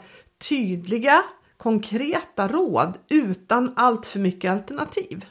[0.49, 1.23] tydliga
[1.57, 5.25] konkreta råd utan allt för mycket alternativ.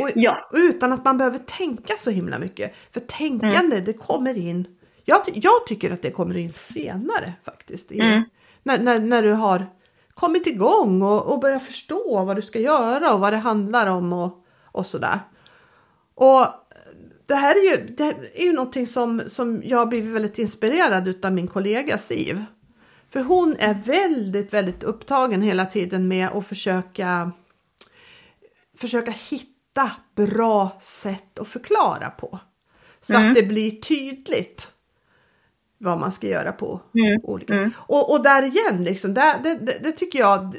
[0.00, 0.48] Och, ja.
[0.52, 2.74] utan att man behöver tänka så himla mycket.
[2.92, 3.84] För tänkande mm.
[3.84, 4.66] det kommer in,
[5.04, 7.92] jag, jag, tycker att det kommer in senare faktiskt.
[7.92, 8.22] I, mm.
[8.62, 9.66] när, när, när, du har
[10.14, 14.12] kommit igång och, och börjat förstå vad du ska göra och vad det handlar om
[14.12, 14.41] och,
[14.72, 15.20] och sådär.
[16.14, 16.46] Och
[17.26, 18.04] det här är ju, det
[18.34, 22.44] är ju någonting som, som jag blivit väldigt inspirerad utav min kollega Siv.
[23.10, 27.32] För hon är väldigt, väldigt upptagen hela tiden med att försöka
[28.76, 32.38] försöka hitta bra sätt att förklara på.
[33.02, 33.28] Så mm.
[33.28, 34.71] att det blir tydligt
[35.82, 37.20] vad man ska göra på mm.
[37.22, 37.54] olika.
[37.54, 37.70] Mm.
[37.76, 40.54] Och, och där igen, liksom, där, det, det, det tycker jag,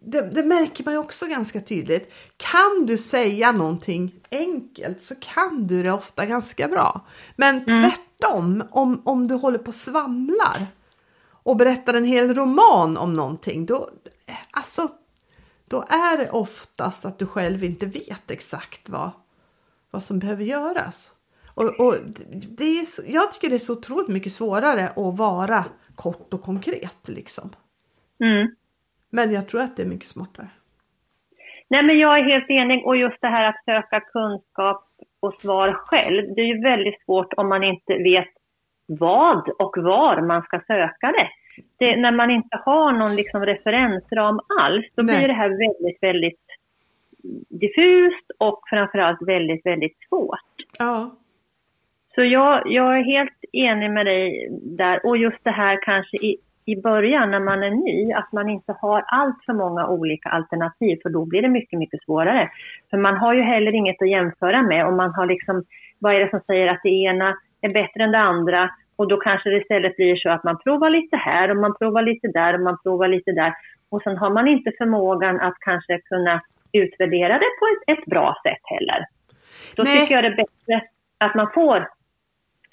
[0.00, 2.12] det, det, märker man ju också ganska tydligt.
[2.36, 7.06] Kan du säga någonting enkelt så kan du det ofta ganska bra.
[7.36, 7.90] Men mm.
[7.90, 10.66] tvärtom, om, om du håller på och svamlar
[11.30, 13.90] och berättar en hel roman om någonting, då,
[14.50, 14.88] alltså,
[15.68, 19.10] då är det oftast att du själv inte vet exakt vad,
[19.90, 21.10] vad som behöver göras.
[21.54, 21.94] Och, och
[22.58, 27.08] det är, jag tycker det är så otroligt mycket svårare att vara kort och konkret
[27.08, 27.50] liksom.
[28.20, 28.54] Mm.
[29.10, 30.48] Men jag tror att det är mycket smartare.
[31.68, 34.84] Nej men jag är helt enig och just det här att söka kunskap
[35.20, 36.34] och svar själv.
[36.34, 38.28] Det är ju väldigt svårt om man inte vet
[38.86, 41.28] vad och var man ska söka det.
[41.78, 45.16] det när man inte har någon liksom referensram alls, då Nej.
[45.16, 46.46] blir det här väldigt, väldigt
[47.48, 50.54] diffust och framförallt väldigt, väldigt svårt.
[50.78, 51.16] Ja.
[52.14, 55.06] Så jag, jag är helt enig med dig där.
[55.06, 58.74] Och just det här kanske i, i början när man är ny, att man inte
[58.80, 62.50] har allt för många olika alternativ, för då blir det mycket, mycket svårare.
[62.90, 65.64] För man har ju heller inget att jämföra med och man har liksom,
[65.98, 68.70] vad är det som säger att det ena är bättre än det andra?
[68.96, 72.02] Och då kanske det istället blir så att man provar lite här och man provar
[72.02, 73.52] lite där och man provar lite där.
[73.90, 76.40] Och sen har man inte förmågan att kanske kunna
[76.72, 79.06] utvärdera det på ett, ett bra sätt heller.
[79.76, 80.00] Då Nej.
[80.00, 81.88] tycker jag det är bättre att man får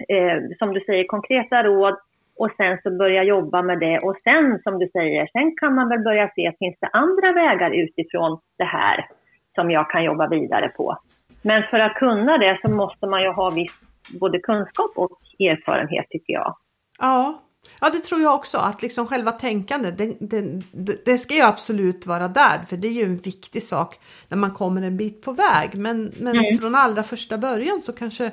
[0.07, 1.95] eh, som du säger, konkreta råd
[2.39, 3.99] och sen så börja jobba med det.
[3.99, 7.71] Och sen, som du säger, sen kan man väl börja se, finns det andra vägar
[7.71, 9.07] utifrån det här
[9.55, 10.97] som jag kan jobba vidare på?
[11.41, 13.71] Men för att kunna det så måste man ju ha viss
[14.19, 16.55] både kunskap och erfarenhet tycker jag.
[16.99, 17.41] Ja,
[17.81, 22.05] ja det tror jag också att liksom själva tänkandet det, det, det, ska ju absolut
[22.05, 25.31] vara där för det är ju en viktig sak när man kommer en bit på
[25.31, 25.69] väg.
[25.75, 26.57] Men, men mm.
[26.57, 28.31] från allra första början så kanske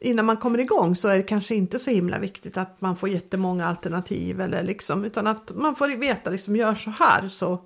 [0.00, 3.08] innan man kommer igång så är det kanske inte så himla viktigt att man får
[3.08, 7.58] jättemånga alternativ eller liksom utan att man får veta liksom gör så här så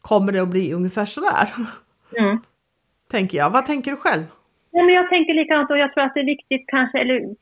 [0.00, 1.48] kommer det att bli ungefär så där.
[2.18, 2.38] Mm.
[3.10, 3.50] Tänker jag.
[3.50, 4.22] Vad tänker du själv?
[4.70, 7.34] Ja, men jag tänker likadant och jag tror att det är viktigt kanske, eller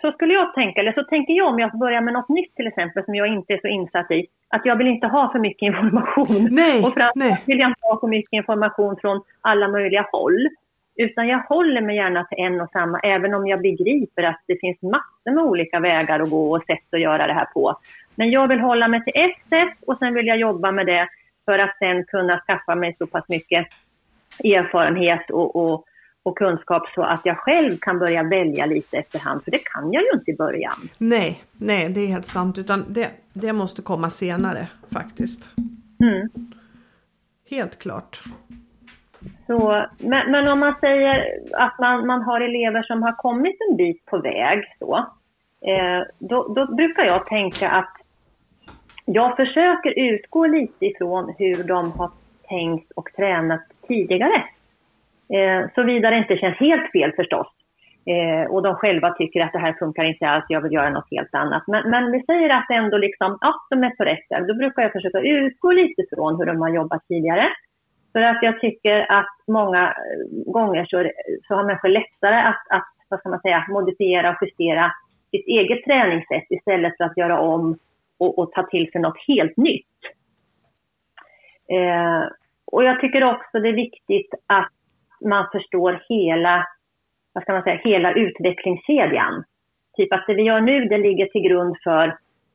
[0.00, 2.66] så skulle jag tänka, eller så tänker jag om jag börjar med något nytt till
[2.66, 5.66] exempel som jag inte är så insatt i, att jag vill inte ha för mycket
[5.66, 6.48] information.
[6.50, 10.48] Nej, och framförallt vill jag inte ha för mycket information från alla möjliga håll.
[11.00, 14.60] Utan jag håller mig gärna till en och samma, även om jag begriper att det
[14.60, 17.78] finns massor med olika vägar att gå och sätt att göra det här på.
[18.14, 21.08] Men jag vill hålla mig till ett sätt och sen vill jag jobba med det
[21.44, 23.66] för att sen kunna skaffa mig så pass mycket
[24.44, 25.84] erfarenhet och, och,
[26.22, 30.02] och kunskap så att jag själv kan börja välja lite efterhand, för det kan jag
[30.02, 30.88] ju inte i början.
[30.98, 35.50] Nej, nej det är helt sant, utan det, det måste komma senare faktiskt.
[36.00, 36.28] Mm.
[37.50, 38.22] Helt klart.
[39.48, 43.76] Så, men, men, om man säger att man, man har elever som har kommit en
[43.76, 44.96] bit på väg, så,
[45.70, 47.94] eh, då, då, brukar jag tänka att
[49.04, 52.10] jag försöker utgå lite ifrån hur de har
[52.48, 54.42] tänkt och tränat tidigare.
[55.34, 57.46] Eh, Såvida det inte känns helt fel förstås.
[58.06, 61.10] Eh, och de själva tycker att det här funkar inte alls, jag vill göra något
[61.10, 61.62] helt annat.
[61.66, 64.46] Men, men vi säger att ändå liksom, ja, de är på rätt väg.
[64.46, 67.48] Då brukar jag försöka utgå lite från hur de har jobbat tidigare.
[68.12, 71.10] För att jag tycker att många eh, gånger så,
[71.48, 74.92] så har människor lättare att, att vad ska man säga, modifiera och justera
[75.30, 77.78] sitt eget träningssätt istället för att göra om
[78.18, 79.86] och, och ta till sig något helt nytt.
[81.68, 82.24] Eh,
[82.72, 84.72] och jag tycker också det är viktigt att
[85.20, 86.66] man förstår hela,
[87.32, 89.44] vad ska man säga, hela utvecklingskedjan.
[89.96, 92.08] Typ att det vi gör nu, det ligger till grund för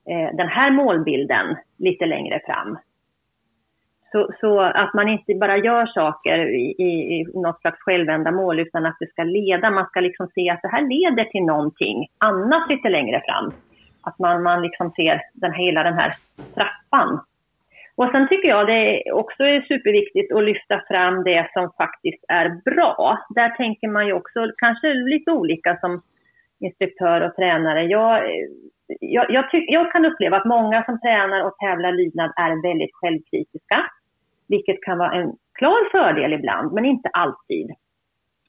[0.10, 2.78] eh, den här målbilden lite längre fram.
[4.14, 8.86] Så, så, att man inte bara gör saker i, i, i något slags självändamål utan
[8.86, 12.70] att det ska leda, man ska liksom se att det här leder till någonting annat
[12.70, 13.52] lite längre fram.
[14.02, 16.14] Att man, man liksom ser den, hela den här
[16.56, 17.20] trappan.
[17.96, 22.50] Och sen tycker jag det också är superviktigt att lyfta fram det som faktiskt är
[22.66, 23.18] bra.
[23.30, 26.02] Där tänker man ju också kanske lite olika som
[26.60, 27.84] instruktör och tränare.
[27.84, 28.24] Jag,
[29.00, 32.94] jag, jag, tyck, jag kan uppleva att många som tränar och tävlar lydnad är väldigt
[32.94, 33.78] självkritiska,
[34.48, 37.72] vilket kan vara en klar fördel ibland, men inte alltid.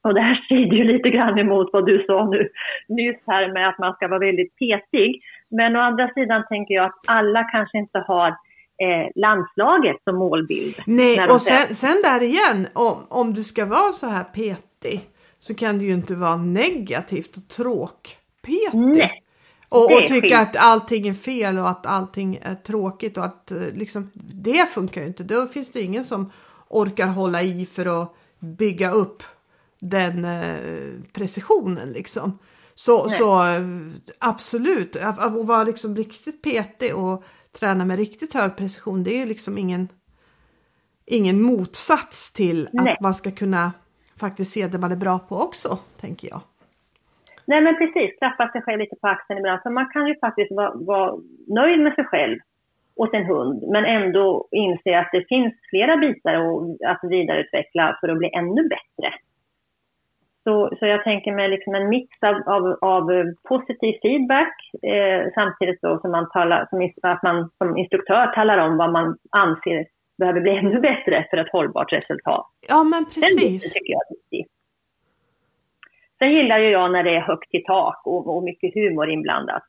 [0.03, 2.49] Och det här strider ju lite grann emot vad du sa nu
[2.87, 5.21] nyss här med att man ska vara väldigt petig.
[5.49, 10.75] Men å andra sidan tänker jag att alla kanske inte har eh, landslaget som målbild.
[10.85, 15.01] Nej, och sen, sen, där igen, om, om du ska vara så här petig
[15.39, 18.73] så kan det ju inte vara negativt och tråkpetig.
[18.73, 19.24] Nej.
[19.75, 23.67] Och, och tycka att allting är fel och att allting är tråkigt och att eh,
[23.73, 25.23] liksom, det funkar ju inte.
[25.23, 26.31] Då finns det ingen som
[26.67, 29.23] orkar hålla i för att bygga upp
[29.79, 32.39] den eh, precisionen liksom.
[32.75, 33.43] Så, så
[34.19, 37.23] absolut, att, att vara liksom riktigt petig och
[37.59, 39.87] träna med riktigt hög precision det är liksom ingen,
[41.05, 42.93] ingen motsats till Nej.
[42.93, 43.71] att man ska kunna
[44.17, 46.41] faktiskt se det man är bra på också, tänker jag.
[47.47, 49.61] Nej men precis, klappa sig själv lite på axeln ibland.
[49.61, 51.15] För man kan ju faktiskt vara, vara
[51.47, 52.39] nöjd med sig själv
[52.95, 56.33] och sin hund, men ändå inse att det finns flera bitar
[56.91, 59.13] att vidareutveckla för att bli ännu bättre.
[60.43, 63.03] Så, så jag tänker mig liksom en mix av, av, av
[63.49, 68.77] positiv feedback eh, samtidigt då som man, talar, som, att man som instruktör talar om
[68.77, 69.85] vad man anser
[70.17, 72.47] behöver bli ännu bättre för ett hållbart resultat.
[72.69, 73.63] Ja men precis.
[73.63, 74.54] Den tycker jag är viktig.
[76.19, 79.63] Sen gillar ju jag när det är högt i tak och, och mycket humor inblandat.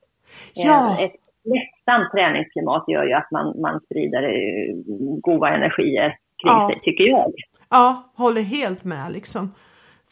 [0.54, 0.96] Ja.
[0.98, 4.74] Eh, ett lättsamt träningsklimat gör ju att man, man sprider eh,
[5.20, 6.08] goda energier
[6.42, 6.68] kring ja.
[6.70, 7.32] sig, tycker jag.
[7.70, 9.54] Ja, håller helt med liksom.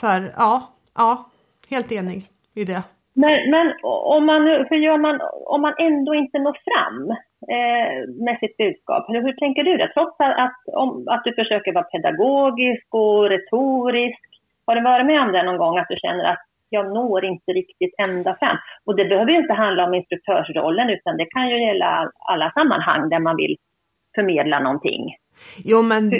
[0.00, 1.24] För ja, ja,
[1.70, 2.82] helt enig i det.
[3.14, 7.10] Men, men om, man, hur gör man om man ändå inte når fram
[7.56, 9.04] eh, med sitt budskap?
[9.08, 9.92] Hur, hur tänker du det?
[9.94, 14.33] Trots att, om, att du försöker vara pedagogisk och retorisk.
[14.66, 17.52] Har du varit med om det någon gång att du känner att jag når inte
[17.52, 18.56] riktigt ända fram?
[18.84, 23.08] Och det behöver ju inte handla om instruktörsrollen utan det kan ju gälla alla sammanhang
[23.08, 23.56] där man vill
[24.14, 25.16] förmedla någonting.
[25.56, 26.10] Jo men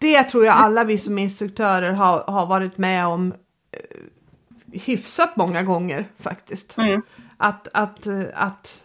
[0.00, 3.32] det tror jag alla vi som instruktörer har, har varit med om
[3.72, 6.78] eh, hyfsat många gånger faktiskt.
[6.78, 7.02] Mm.
[7.36, 8.84] Att, att, att,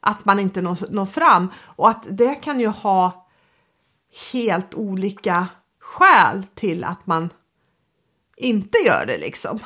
[0.00, 3.26] att man inte når, når fram och att det kan ju ha
[4.32, 5.46] helt olika
[5.78, 7.30] skäl till att man
[8.40, 9.58] inte gör det liksom.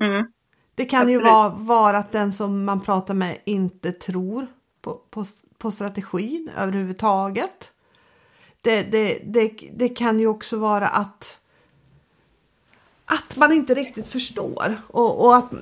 [0.00, 0.26] Mm.
[0.74, 1.20] Det kan Absolut.
[1.20, 4.46] ju vara, vara att den som man pratar med inte tror
[4.82, 5.24] på, på,
[5.58, 7.72] på strategin överhuvudtaget
[8.64, 11.40] det, det, det, det kan ju också vara att
[13.04, 14.80] att man inte riktigt förstår.
[14.88, 15.52] Och, och, att,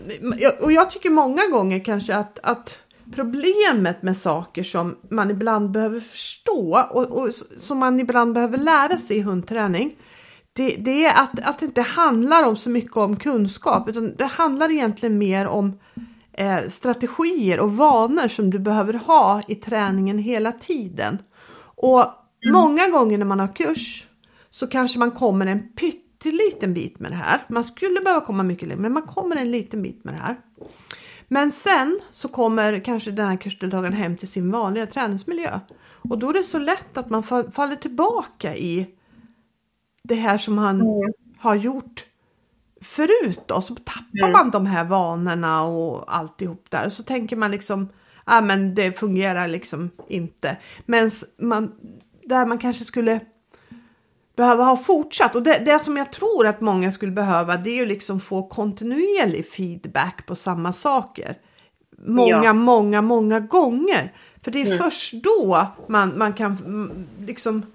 [0.60, 2.82] och jag tycker många gånger kanske att, att
[3.14, 8.98] problemet med saker som man ibland behöver förstå och, och som man ibland behöver lära
[8.98, 9.96] sig i hundträning.
[10.52, 14.24] Det, det, är att, att det inte handlar om så mycket om kunskap utan det
[14.24, 15.80] handlar egentligen mer om
[16.32, 21.18] eh, strategier och vanor som du behöver ha i träningen hela tiden.
[21.76, 22.52] Och Mm.
[22.52, 24.06] Många gånger när man har kurs
[24.50, 27.40] så kanske man kommer en pytteliten bit med det här.
[27.48, 30.36] Man skulle behöva komma mycket längre men man kommer en liten bit med det här.
[31.28, 35.60] Men sen så kommer kanske den här kursdeltagaren hem till sin vanliga träningsmiljö.
[36.10, 38.86] Och då är det så lätt att man faller tillbaka i
[40.02, 41.12] det här som han mm.
[41.38, 42.04] har gjort
[42.80, 43.60] förut då.
[43.60, 44.32] Så tappar mm.
[44.32, 46.88] man de här vanorna och alltihop där.
[46.88, 47.88] Så tänker man liksom,
[48.26, 50.56] ja ah, men det fungerar liksom inte.
[50.86, 51.72] Men man,
[52.22, 53.20] där man kanske skulle
[54.36, 55.36] behöva ha fortsatt.
[55.36, 58.48] Och det, det som jag tror att många skulle behöva det är ju liksom få
[58.48, 61.38] kontinuerlig feedback på samma saker.
[62.06, 62.52] Många, ja.
[62.52, 64.12] många, många gånger.
[64.42, 64.78] För det är mm.
[64.78, 67.66] först då man, man kan liksom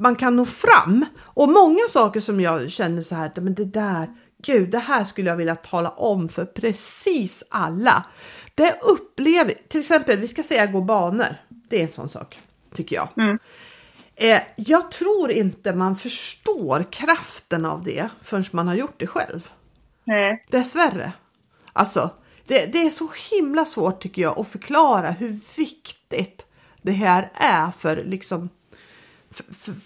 [0.00, 1.06] man kan nå fram.
[1.20, 4.06] Och många saker som jag känner så här, men det där,
[4.42, 8.04] gud, det här skulle jag vilja tala om för precis alla.
[8.54, 11.36] Det upplever, till exempel, vi ska säga gå banor.
[11.48, 12.38] Det är en sån sak
[12.74, 13.08] tycker jag.
[13.16, 13.38] Mm.
[14.16, 19.50] Eh, jag tror inte man förstår kraften av det förrän man har gjort det själv.
[20.04, 20.46] Nej.
[20.50, 21.12] Dessvärre.
[21.72, 22.10] Alltså,
[22.46, 26.46] det, det är så himla svårt tycker jag att förklara hur viktigt
[26.82, 28.48] det här är för liksom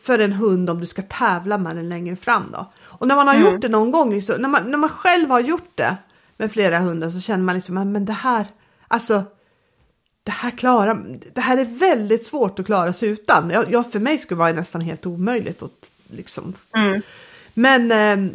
[0.03, 2.73] för, en hund om du ska tävla med den längre fram då.
[2.83, 3.53] Och när man har mm.
[3.53, 5.97] gjort det någon gång, liksom, när, man, när man själv har gjort det
[6.37, 8.47] med flera hundar så känner man liksom men det här,
[8.89, 9.23] alltså
[10.23, 10.95] det här, klara,
[11.35, 13.51] det här är väldigt svårt att klara sig utan.
[13.51, 15.63] Jag, jag för mig skulle det vara nästan helt omöjligt.
[15.63, 16.53] Att, liksom.
[16.77, 17.03] Mm.
[17.55, 18.33] Men, eh,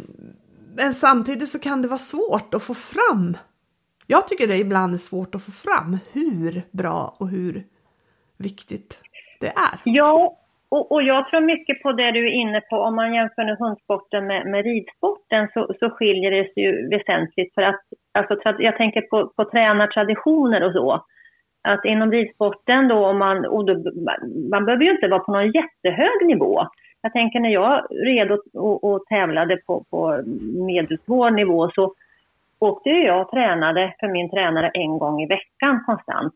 [0.74, 3.36] men samtidigt så kan det vara svårt att få fram.
[4.06, 7.64] Jag tycker det ibland är svårt att få fram hur bra och hur
[8.36, 8.98] viktigt
[9.40, 9.80] det är.
[9.84, 10.39] Ja,
[10.70, 12.76] och, och, jag tror mycket på det du är inne på.
[12.76, 17.54] Om man jämför nu hundsporten med, med ridsporten så, så skiljer det sig ju väsentligt.
[17.54, 17.80] För att,
[18.12, 21.04] alltså, jag tänker på, på tränartraditioner och så.
[21.62, 23.92] Att inom ridsporten då, om man, då,
[24.50, 26.66] man behöver ju inte vara på någon jättehög nivå.
[27.02, 30.22] Jag tänker när jag red och, och, och tävlade på, på
[30.66, 31.94] medelsvår nivå så
[32.58, 36.34] åkte jag och tränade för min tränare en gång i veckan konstant.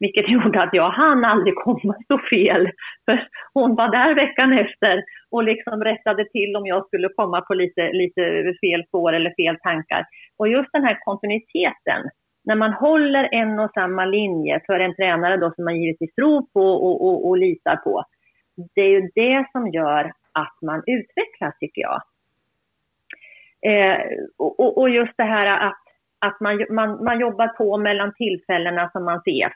[0.00, 2.70] Vilket gjorde att jag hann aldrig komma så fel.
[3.04, 7.54] För hon var där veckan efter och liksom rättade till om jag skulle komma på
[7.54, 10.04] lite, lite fel spår eller fel tankar.
[10.38, 12.10] Och just den här kontinuiteten,
[12.44, 16.42] när man håller en och samma linje för en tränare då som man givetvis tror
[16.52, 18.04] på och, och, och litar på.
[18.74, 22.02] Det är ju det som gör att man utvecklas tycker jag.
[23.66, 24.00] Eh,
[24.38, 25.82] och, och, just det här att,
[26.18, 29.52] att man, man, man jobbar på mellan tillfällena som man ses.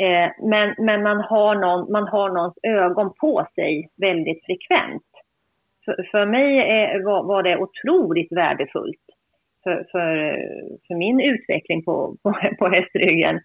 [0.00, 5.02] Eh, men men man, har någon, man har någons ögon på sig väldigt frekvent.
[5.84, 9.06] För, för mig är, var, var, det otroligt värdefullt
[9.64, 10.36] för, för,
[10.86, 13.40] för min utveckling på, på, på hästryggen.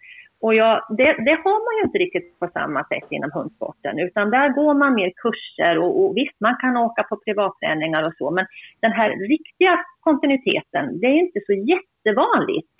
[0.46, 4.30] Och ja, det, det, har man ju inte riktigt på samma sätt inom hundsporten, utan
[4.30, 8.32] där går man mer kurser och, och visst, man kan åka på privatträningar och så,
[8.32, 8.46] men
[8.82, 12.73] den här riktiga kontinuiteten, det är inte så jättevanligt.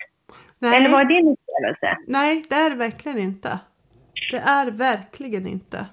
[0.64, 0.76] Nej.
[0.76, 1.98] Eller vad är din upplevelse?
[2.06, 3.58] Nej, det är det verkligen inte.
[4.30, 5.86] Det är verkligen inte.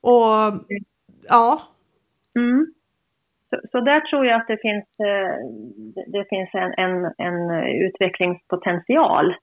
[0.00, 0.64] Och
[1.28, 1.62] ja.
[2.38, 2.66] Mm.
[3.50, 5.34] Så, så, där tror jag att det finns, eh,
[6.06, 9.34] det finns en, en, en utvecklingspotential.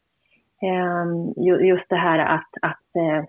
[0.62, 1.34] Ehm,
[1.66, 3.24] just det här att, att, eh,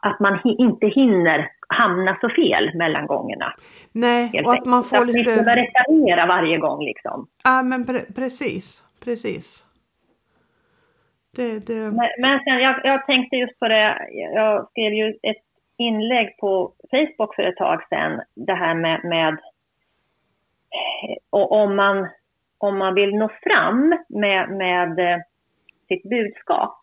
[0.00, 3.54] att man inte hinner hamna så fel mellan gångerna.
[3.92, 5.40] Nej, och att man får att lite...
[5.40, 7.26] Att reparera varje gång liksom.
[7.44, 9.66] Ja, men pre precis precis.
[11.36, 11.74] Det, det...
[11.74, 15.44] Men, men sen, jag, jag tänkte just på det, jag skrev ju ett
[15.76, 19.38] inlägg på Facebook för ett tag sedan, det här med, med
[21.30, 22.08] och om, man,
[22.58, 25.20] om man vill nå fram med, med eh,
[25.88, 26.80] sitt budskap.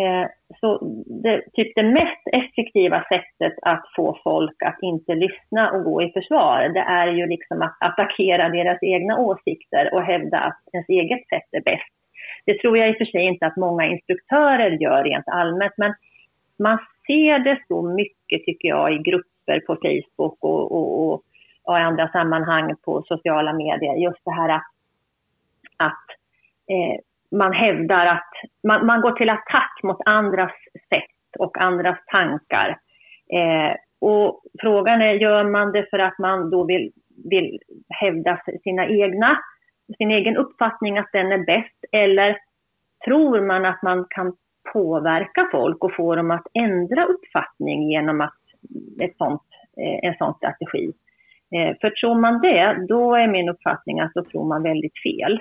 [0.00, 0.28] Eh,
[0.60, 0.78] så
[1.22, 6.12] det, typ det mest effektiva sättet att få folk att inte lyssna och gå i
[6.12, 11.28] försvar, det är ju liksom att attackera deras egna åsikter och hävda att ens eget
[11.28, 11.92] sätt är bäst.
[12.46, 15.94] Det tror jag i och för sig inte att många instruktörer gör rent allmänt, men
[16.58, 21.22] man ser det så mycket tycker jag i grupper på Facebook och, och, och,
[21.64, 23.94] och i andra sammanhang på sociala medier.
[23.94, 24.62] Just det här att,
[25.76, 26.06] att
[26.70, 27.00] eh,
[27.32, 28.30] man hävdar att
[28.66, 30.52] man, man, går till attack mot andras
[30.88, 32.78] sätt och andras tankar.
[33.32, 36.92] Eh, och frågan är, gör man det för att man då vill,
[37.30, 37.58] vill
[37.88, 39.38] hävda sina egna,
[39.98, 42.38] sin egen uppfattning att den är bäst eller
[43.04, 44.36] tror man att man kan
[44.72, 48.38] påverka folk och få dem att ändra uppfattning genom att
[49.00, 49.42] ett sånt,
[49.76, 50.92] eh, en sån strategi?
[51.54, 55.40] Eh, för tror man det, då är min uppfattning att då tror man väldigt fel.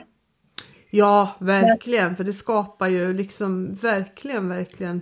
[0.91, 2.15] Ja, verkligen.
[2.15, 5.01] För det skapar ju liksom verkligen, verkligen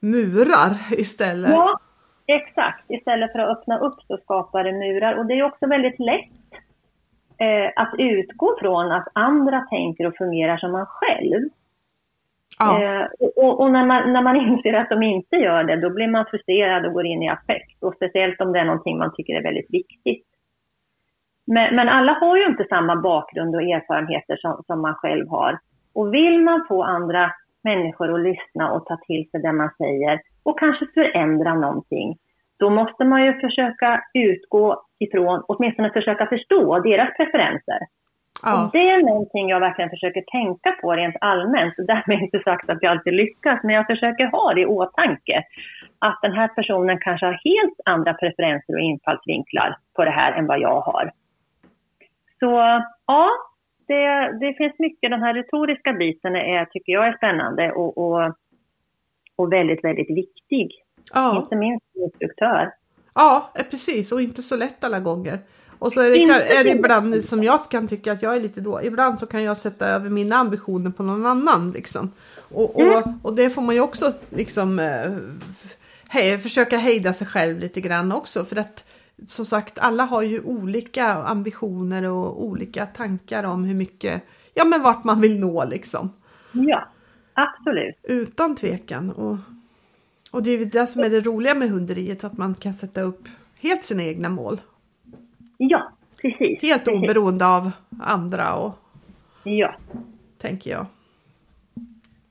[0.00, 0.70] murar
[1.00, 1.50] istället.
[1.50, 1.78] Ja,
[2.26, 2.90] exakt.
[2.90, 5.18] Istället för att öppna upp så skapar det murar.
[5.18, 6.30] Och det är också väldigt lätt
[7.38, 11.48] eh, att utgå från att andra tänker och fungerar som man själv.
[12.58, 12.82] Ja.
[12.82, 13.06] Eh,
[13.36, 16.26] och, och när, man, när man inser att de inte gör det, då blir man
[16.30, 17.82] frustrerad och går in i affekt.
[17.82, 20.26] Och speciellt om det är någonting man tycker är väldigt viktigt.
[21.46, 25.58] Men, men, alla har ju inte samma bakgrund och erfarenheter som, som man själv har.
[25.94, 27.32] Och vill man få andra
[27.64, 32.16] människor att lyssna och ta till sig det man säger och kanske förändra någonting,
[32.58, 37.78] då måste man ju försöka utgå ifrån, åtminstone försöka förstå deras preferenser.
[38.42, 38.64] Ja.
[38.64, 41.74] Och det är någonting jag verkligen försöker tänka på rent allmänt.
[41.76, 45.44] Därmed inte sagt att jag alltid lyckas, men jag försöker ha det i åtanke.
[45.98, 50.46] Att den här personen kanske har helt andra preferenser och infallsvinklar på det här än
[50.46, 51.10] vad jag har.
[52.38, 53.30] Så ja,
[53.86, 55.10] det, det finns mycket.
[55.10, 58.34] Den här retoriska biten är, tycker jag är spännande och, och,
[59.36, 60.70] och väldigt, väldigt viktig.
[61.14, 61.42] Ja.
[61.42, 62.72] Inte minst som instruktör.
[63.14, 65.38] Ja, eh, precis och inte så lätt alla gånger.
[65.78, 68.60] Och så är det, är det ibland som jag kan tycka att jag är lite
[68.60, 68.82] då.
[68.82, 72.12] Ibland så kan jag sätta över mina ambitioner på någon annan liksom.
[72.52, 73.20] Och, och, mm.
[73.22, 75.16] och det får man ju också liksom eh,
[76.08, 78.44] he, försöka hejda sig själv lite grann också.
[78.44, 78.84] För att
[79.28, 84.22] som sagt, alla har ju olika ambitioner och olika tankar om hur mycket,
[84.54, 86.12] ja men vart man vill nå liksom.
[86.52, 86.88] Ja.
[87.34, 87.96] absolut.
[88.02, 89.10] Utan tvekan.
[89.10, 89.36] Och,
[90.30, 93.00] och det är ju det som är det roliga med hunderiet, att man kan sätta
[93.00, 93.28] upp
[93.60, 94.60] helt sina egna mål.
[95.56, 95.92] Ja,
[96.22, 96.62] precis.
[96.62, 97.02] Helt precis.
[97.02, 97.70] oberoende av
[98.02, 98.74] andra och
[99.44, 99.74] Ja.
[100.38, 100.86] tänker jag.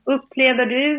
[0.04, 0.98] Upplever du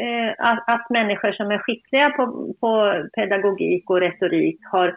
[0.00, 4.96] eh, att, att människor som är skickliga på, på pedagogik och retorik har,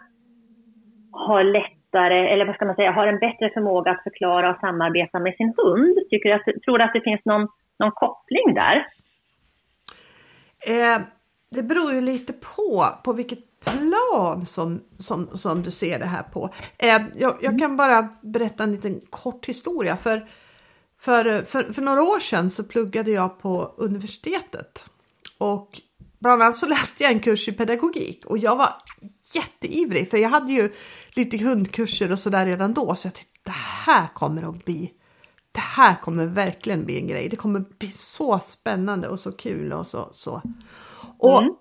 [1.12, 5.18] har lättare, eller vad ska man säga, har en bättre förmåga att förklara och samarbeta
[5.18, 5.98] med sin hund?
[6.10, 7.48] Tycker du att, tror du att det finns någon,
[7.78, 8.86] någon koppling där?
[10.66, 11.00] Eh,
[11.50, 16.22] det beror ju lite på, på vilket plan som, som, som du ser det här
[16.22, 16.54] på.
[16.78, 19.96] Eh, jag, jag kan bara berätta en liten kort historia.
[19.96, 20.28] För,
[21.00, 24.84] för, för, för några år sedan så pluggade jag på universitetet.
[25.38, 25.80] Och
[26.18, 28.74] bland annat så läste jag en kurs i pedagogik och jag var
[29.32, 30.74] jätteivrig för jag hade ju
[31.10, 32.94] lite hundkurser och sådär redan då.
[32.94, 33.50] Så jag tänkte det
[33.84, 34.92] här kommer att bli
[35.52, 37.28] det här kommer verkligen bli en grej.
[37.28, 40.10] Det kommer bli så spännande och så kul och så.
[40.12, 40.42] så.
[41.18, 41.54] Och Mm.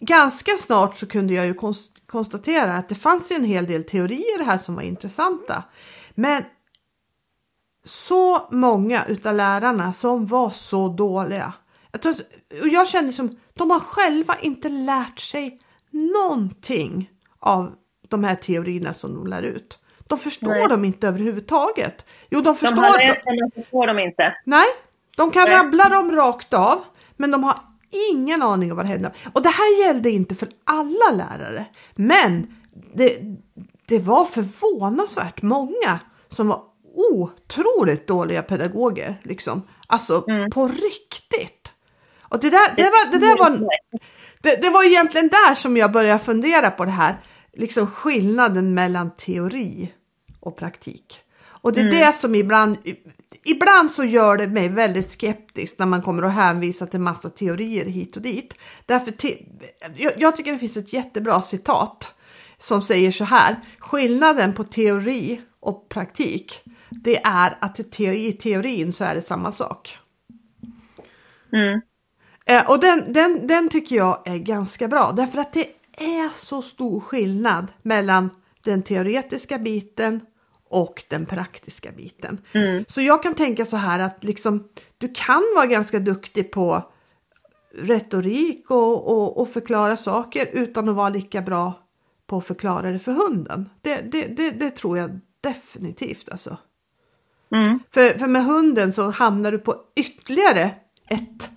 [0.00, 3.84] ganska snart så kunde jag ju konst- konstatera att det fanns ju en hel del
[3.84, 5.64] teorier här som var intressanta.
[6.14, 6.44] Men
[7.84, 11.52] så många utav lärarna som var så dåliga.
[11.92, 12.14] Jag, tror,
[12.62, 15.60] och jag känner som de har själva inte lärt sig
[15.96, 17.74] någonting av
[18.08, 19.78] de här teorierna som de lär ut.
[20.06, 20.68] De förstår Nej.
[20.68, 22.04] dem inte överhuvudtaget.
[22.30, 22.76] Jo, de De förstår.
[22.82, 24.36] har läst men de förstår dem inte.
[24.44, 24.66] Nej,
[25.16, 25.52] de kan Nej.
[25.56, 26.84] rabbla dem rakt av,
[27.16, 27.58] men de har
[28.12, 29.12] ingen aning om vad det händer.
[29.32, 32.54] Och det här gällde inte för alla lärare, men
[32.94, 33.18] det,
[33.86, 36.62] det var förvånansvärt många som var
[37.12, 39.62] otroligt dåliga pedagoger, liksom.
[39.86, 40.50] Alltså Mm.
[40.50, 41.72] på riktigt.
[42.28, 43.68] Och det där, det var, det där var,
[44.46, 47.16] det, det var egentligen där som jag började fundera på det här,
[47.52, 49.92] liksom skillnaden mellan teori
[50.40, 51.20] och praktik.
[51.46, 52.76] Och det är det som ibland,
[53.44, 57.84] ibland så gör det mig väldigt skeptisk när man kommer att hänvisa till massa teorier
[57.84, 58.54] hit och dit.
[58.86, 59.38] Därför te,
[59.96, 62.14] jag, jag tycker det finns ett jättebra citat
[62.58, 63.56] som säger så här.
[63.78, 69.98] Skillnaden på teori och praktik, det är att i teorin så är det samma sak.
[71.52, 71.80] Mm.
[72.46, 75.66] Eh, och den, den, den tycker jag är ganska bra därför att det
[75.96, 78.30] är så stor skillnad mellan
[78.64, 80.20] den teoretiska biten
[80.68, 82.40] och den praktiska biten.
[82.52, 82.84] Mm.
[82.88, 84.68] Så jag kan tänka så här att liksom,
[84.98, 86.82] du kan vara ganska duktig på
[87.78, 91.86] retorik och, och, och förklara saker utan att vara lika bra
[92.26, 93.68] på att förklara det för hunden.
[93.80, 96.56] Det, det, det, det tror jag definitivt alltså.
[97.52, 97.78] Mm.
[97.90, 100.70] För, för med hunden så hamnar du på ytterligare
[101.08, 101.50] ett,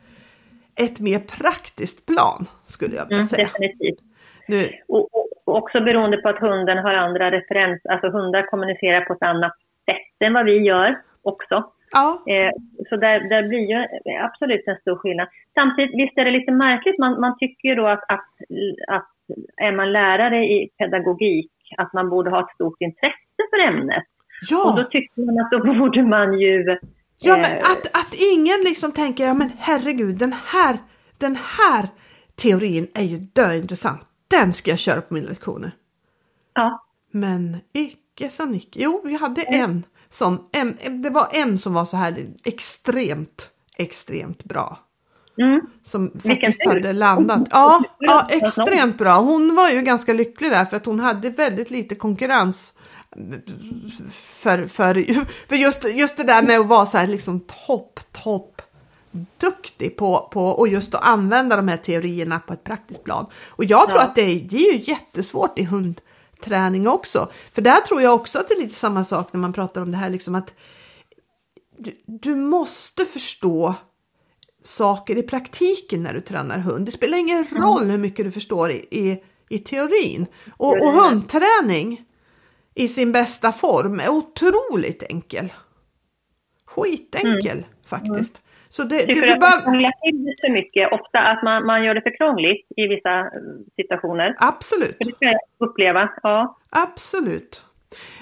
[0.86, 3.44] ett mer praktiskt plan skulle jag vilja Mm, säga.
[3.48, 4.00] definitivt.
[4.48, 5.08] Nu, Och,
[5.46, 9.54] och, också beroende på att hunden har andra referens, alltså hundar kommunicerar på ett annat
[9.86, 11.72] sätt än vad vi gör också.
[11.92, 12.52] ja, Eh,
[12.90, 13.86] så där, där blir ju
[14.22, 15.28] absolut en stor skillnad.
[15.54, 18.30] Samtidigt, visst är det lite märkligt, man, man tycker ju då att, att,
[18.88, 19.08] att
[19.62, 24.04] är man lärare i pedagogik, att man borde ha ett stort intresse för ämnet.
[24.66, 26.78] Och då ja, tycker man att då borde man ju...
[27.20, 30.78] ja eh, men att, att ingen liksom tänker, ja men herregud den här,
[31.18, 31.90] den här
[32.36, 34.02] teorin är ju döintressant.
[34.28, 35.76] Den ska jag köra på mina lektioner.
[36.54, 38.80] ja, Men icke sa Nicke.
[38.84, 39.62] Jo, vi hade Mm.
[39.72, 44.80] en som, en, det var en som var så här extremt, extremt bra.
[45.42, 47.48] mm, som faktiskt hade landat.
[47.52, 49.16] Ja, ja, extremt bra.
[49.18, 52.74] Hon var ju ganska lycklig där för att hon hade väldigt lite konkurrens.
[54.12, 58.62] För, för, för just, just det där med att vara så här liksom topp, topp
[59.38, 63.26] duktig på, på och just att använda de här teorierna på ett praktiskt plan.
[63.48, 64.06] Och jag tror Ja.
[64.06, 67.30] att det är, det är ju jättesvårt i hundträning också.
[67.54, 69.92] För där tror jag också att det är lite samma sak när man pratar om
[69.92, 70.54] det här liksom att
[71.78, 73.76] du, du måste förstå
[74.64, 76.86] saker i praktiken när du tränar hund.
[76.86, 80.26] Det spelar ingen roll hur mycket du förstår i, i, i teorin.
[80.58, 82.06] Och, och hundträning
[82.80, 85.54] i sin bästa form är otroligt enkel.
[86.66, 88.42] Skitenkel faktiskt.
[88.70, 90.92] Så det, Tycker du, du du att man bara, till det för mycket?
[90.92, 93.26] Ofta att man, man gör det för krångligt i vissa eh,
[93.76, 94.36] situationer.
[94.40, 94.98] absolut.
[94.98, 96.10] För det kan jag uppleva.
[96.24, 96.58] Ja.
[96.70, 97.64] Absolut.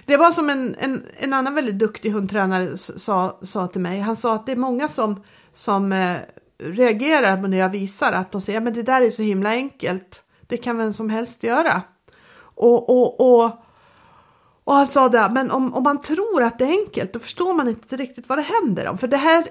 [0.05, 3.99] Det var som en, en, en annan väldigt duktig hundtränare sa, sa till mig.
[3.99, 6.18] Han sa att det är många som, som eh,
[6.58, 10.24] reagerar när jag visar att de säger men det där är så himla enkelt.
[10.47, 11.82] Det kan vem som helst göra.
[12.55, 13.66] Och, och, och,
[14.68, 17.53] och han sa det, men om, om man tror att det är enkelt då förstår
[17.53, 18.97] man inte riktigt vad det händer om.
[18.97, 19.47] För det här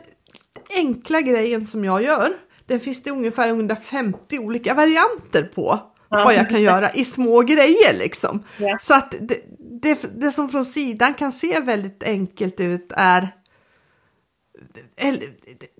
[0.77, 2.33] enkla grejen som jag gör,
[2.67, 6.25] den finns det ungefär 150 olika varianter på Ja.
[6.25, 8.43] vad jag kan göra i små grejer liksom.
[8.59, 8.79] Ja.
[8.81, 9.41] Så att det,
[9.83, 13.29] det, det som från sidan kan se väldigt enkelt ut är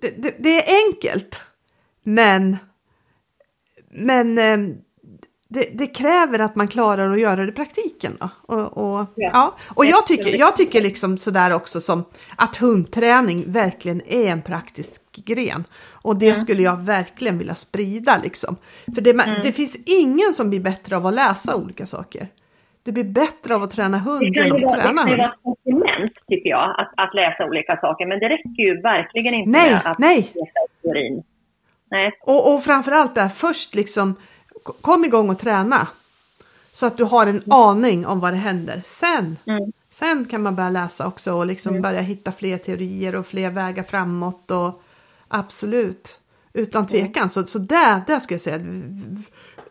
[0.01, 1.41] det, det, det är enkelt.
[2.03, 2.57] Men,
[3.89, 4.75] men eh,
[5.49, 8.17] det, det, kräver att man klarar att göra det i praktiken.
[8.19, 8.29] Då.
[8.41, 9.29] Och, och, ja.
[9.33, 9.55] ja.
[9.75, 15.01] och jag tycker, jag tycker liksom sådär också som att hundträning verkligen är en praktisk
[15.25, 15.63] gren.
[15.91, 16.39] Och det mm.
[16.39, 18.55] skulle jag verkligen vilja sprida liksom.
[18.95, 19.41] För det, mm.
[19.43, 22.27] det finns ingen som blir bättre av att läsa olika saker.
[22.83, 25.09] Det blir bättre av att träna hund än att träna hund.
[25.09, 28.05] Det kan vara ett komplement tycker jag, att, att läsa olika saker.
[28.05, 30.31] Men det räcker ju verkligen inte nej, med att nej.
[30.35, 31.23] läsa teorin.
[31.91, 32.11] Nej.
[32.21, 34.15] Och, och framförallt där först liksom
[34.81, 35.87] kom igång och träna.
[36.71, 37.51] Så att du har en mm.
[37.51, 38.81] aning om vad det händer.
[38.85, 39.71] Sen, mm.
[39.89, 41.81] sen kan man börja läsa också och liksom mm.
[41.81, 44.51] börja hitta fler teorier och fler vägar framåt.
[44.51, 44.83] Och
[45.27, 46.19] absolut,
[46.53, 46.87] utan mm.
[46.87, 47.29] tvekan.
[47.29, 48.57] Så, så där, där skulle jag säga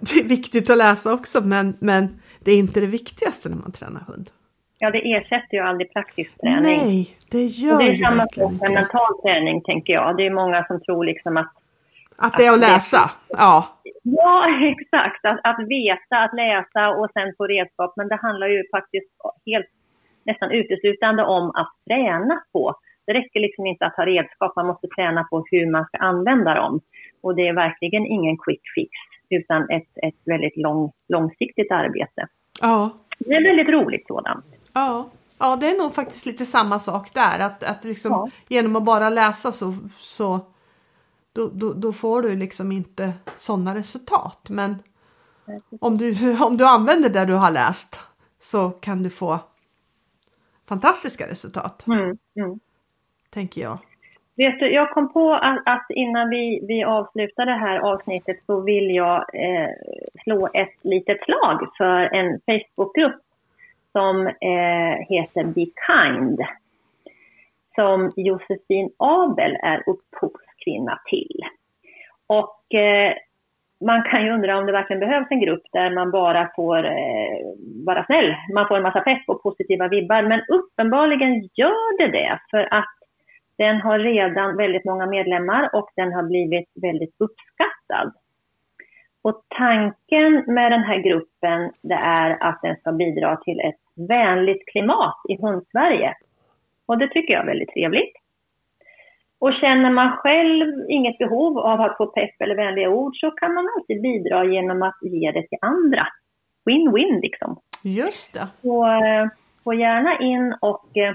[0.01, 3.73] det är viktigt att läsa också men, men det är inte det viktigaste när man
[3.73, 4.31] tränar hund.
[4.79, 6.63] Ja, det ersätter ju aldrig praktisk träning.
[6.63, 10.17] Nej, det gör och Det är samma sak med mental träning, tänker jag.
[10.17, 11.53] Det är många som tror liksom att...
[12.17, 13.11] Att det är att läsa?
[13.29, 13.67] Ja.
[14.03, 15.25] Ja, exakt.
[15.25, 17.93] Att, att veta, att läsa och sen få redskap.
[17.97, 19.11] Men det handlar ju faktiskt
[19.47, 19.67] helt
[20.25, 22.75] nästan uteslutande om att träna på.
[23.07, 26.55] Det räcker liksom inte att ha redskap, man måste träna på hur man ska använda
[26.55, 26.81] dem.
[27.23, 28.91] Och det är verkligen ingen quick fix,
[29.31, 32.27] utan ett, ett väldigt lång, långsiktigt arbete.
[32.61, 32.91] Ja.
[33.19, 34.45] Det är väldigt roligt sådant.
[34.75, 35.09] Ja.
[35.39, 37.39] Ja, det är nog faktiskt lite samma sak där.
[37.47, 38.29] Att, att liksom, ja.
[38.49, 40.41] genom att bara läsa så, så
[41.37, 44.41] då, då, då, får du liksom inte sådana resultat.
[44.49, 44.83] Men
[45.81, 48.01] om du, om du använder det du har läst
[48.41, 49.39] så kan du få
[50.69, 51.87] fantastiska resultat.
[51.87, 52.61] Mm, mm.
[53.31, 53.79] Tänker jag.
[54.37, 58.61] Vet du, jag kom på att, att, innan vi, vi avslutar det här avsnittet så
[58.61, 59.71] vill jag eh,
[60.23, 63.21] slå ett litet slag för en Facebookgrupp
[63.93, 66.41] som eh, heter Be Kind.
[67.75, 69.83] Som Josefin Abel är
[70.67, 71.41] kvinna till.
[72.27, 73.13] Och eh,
[73.81, 77.39] man kan ju undra om det verkligen behövs en grupp där man bara får eh,
[77.87, 78.35] vara snäll.
[78.55, 80.23] Man får en massa pepp och positiva vibbar.
[80.23, 82.41] Men uppenbarligen gör det det.
[82.51, 82.97] För att
[83.59, 88.13] den har redan väldigt många medlemmar och den har blivit väldigt uppskattad.
[89.23, 94.67] Och tanken med den här gruppen det är att den ska bidra till ett vänligt
[94.67, 96.15] klimat i Hundsverige.
[96.87, 98.13] Och det tycker jag är väldigt trevligt.
[99.39, 103.55] Och känner man själv inget behov av att få pepp eller vänliga ord så kan
[103.55, 106.07] man alltid bidra genom att ge det till andra.
[106.65, 107.61] Win-win liksom.
[107.83, 108.49] Just det.
[108.63, 109.29] Så eh,
[109.65, 111.15] gå gärna in och eh,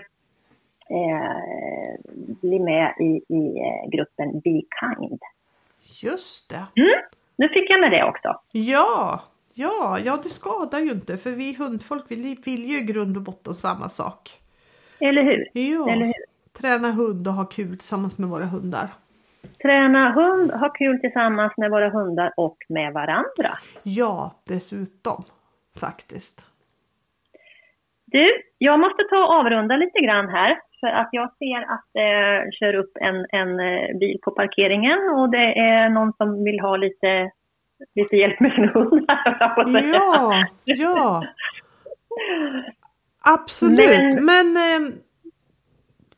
[0.89, 1.95] eh,
[2.41, 5.19] bli med i, i eh, gruppen Be Kind.
[6.01, 6.65] Just det.
[6.81, 7.01] Mm,
[7.35, 8.39] nu fick jag med det också.
[8.51, 9.21] Ja,
[9.53, 13.23] ja, ja det skadar ju inte för vi hundfolk vill, vill ju i grund och
[13.23, 14.29] botten samma sak.
[14.99, 15.49] Eller hur?
[15.53, 15.89] Ja.
[15.89, 16.30] Eller hur?
[16.59, 18.87] Träna hund och ha kul tillsammans med våra hundar.
[19.61, 23.57] Träna hund, ha kul tillsammans med våra hundar och med varandra.
[23.83, 25.23] Ja, dessutom
[25.79, 26.45] faktiskt.
[28.05, 32.37] Du, jag måste ta och avrunda lite grann här för att jag ser att det
[32.37, 36.59] eh, kör upp en, en eh, bil på parkeringen och det är någon som vill
[36.59, 37.31] ha lite,
[37.95, 39.05] lite hjälp med sin hund.
[39.93, 41.23] Ja, ja.
[43.23, 44.93] Absolut, men, men eh,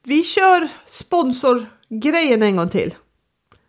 [0.04, 2.96] vi kör sponsorgrejen en gång till.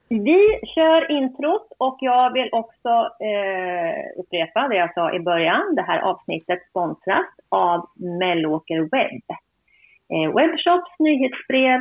[0.09, 2.89] Vi kör introt och jag vill också
[3.21, 5.75] eh, upprepa det jag sa i början.
[5.75, 9.23] Det här avsnittet sponsras av Mellåker Webb
[10.13, 11.81] eh, webbshops, nyhetsbrev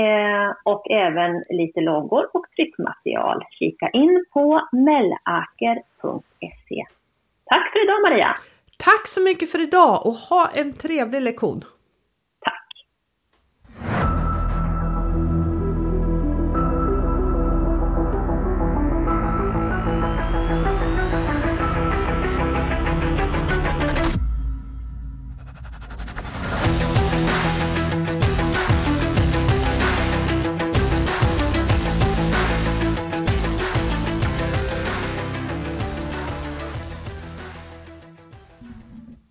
[0.00, 3.44] eh, och även lite loggor och tryckmaterial.
[3.50, 5.14] Kika in på mellaker.se.
[7.44, 8.36] Tack för idag Maria!
[8.78, 11.64] Tack så mycket för idag och ha en trevlig lektion!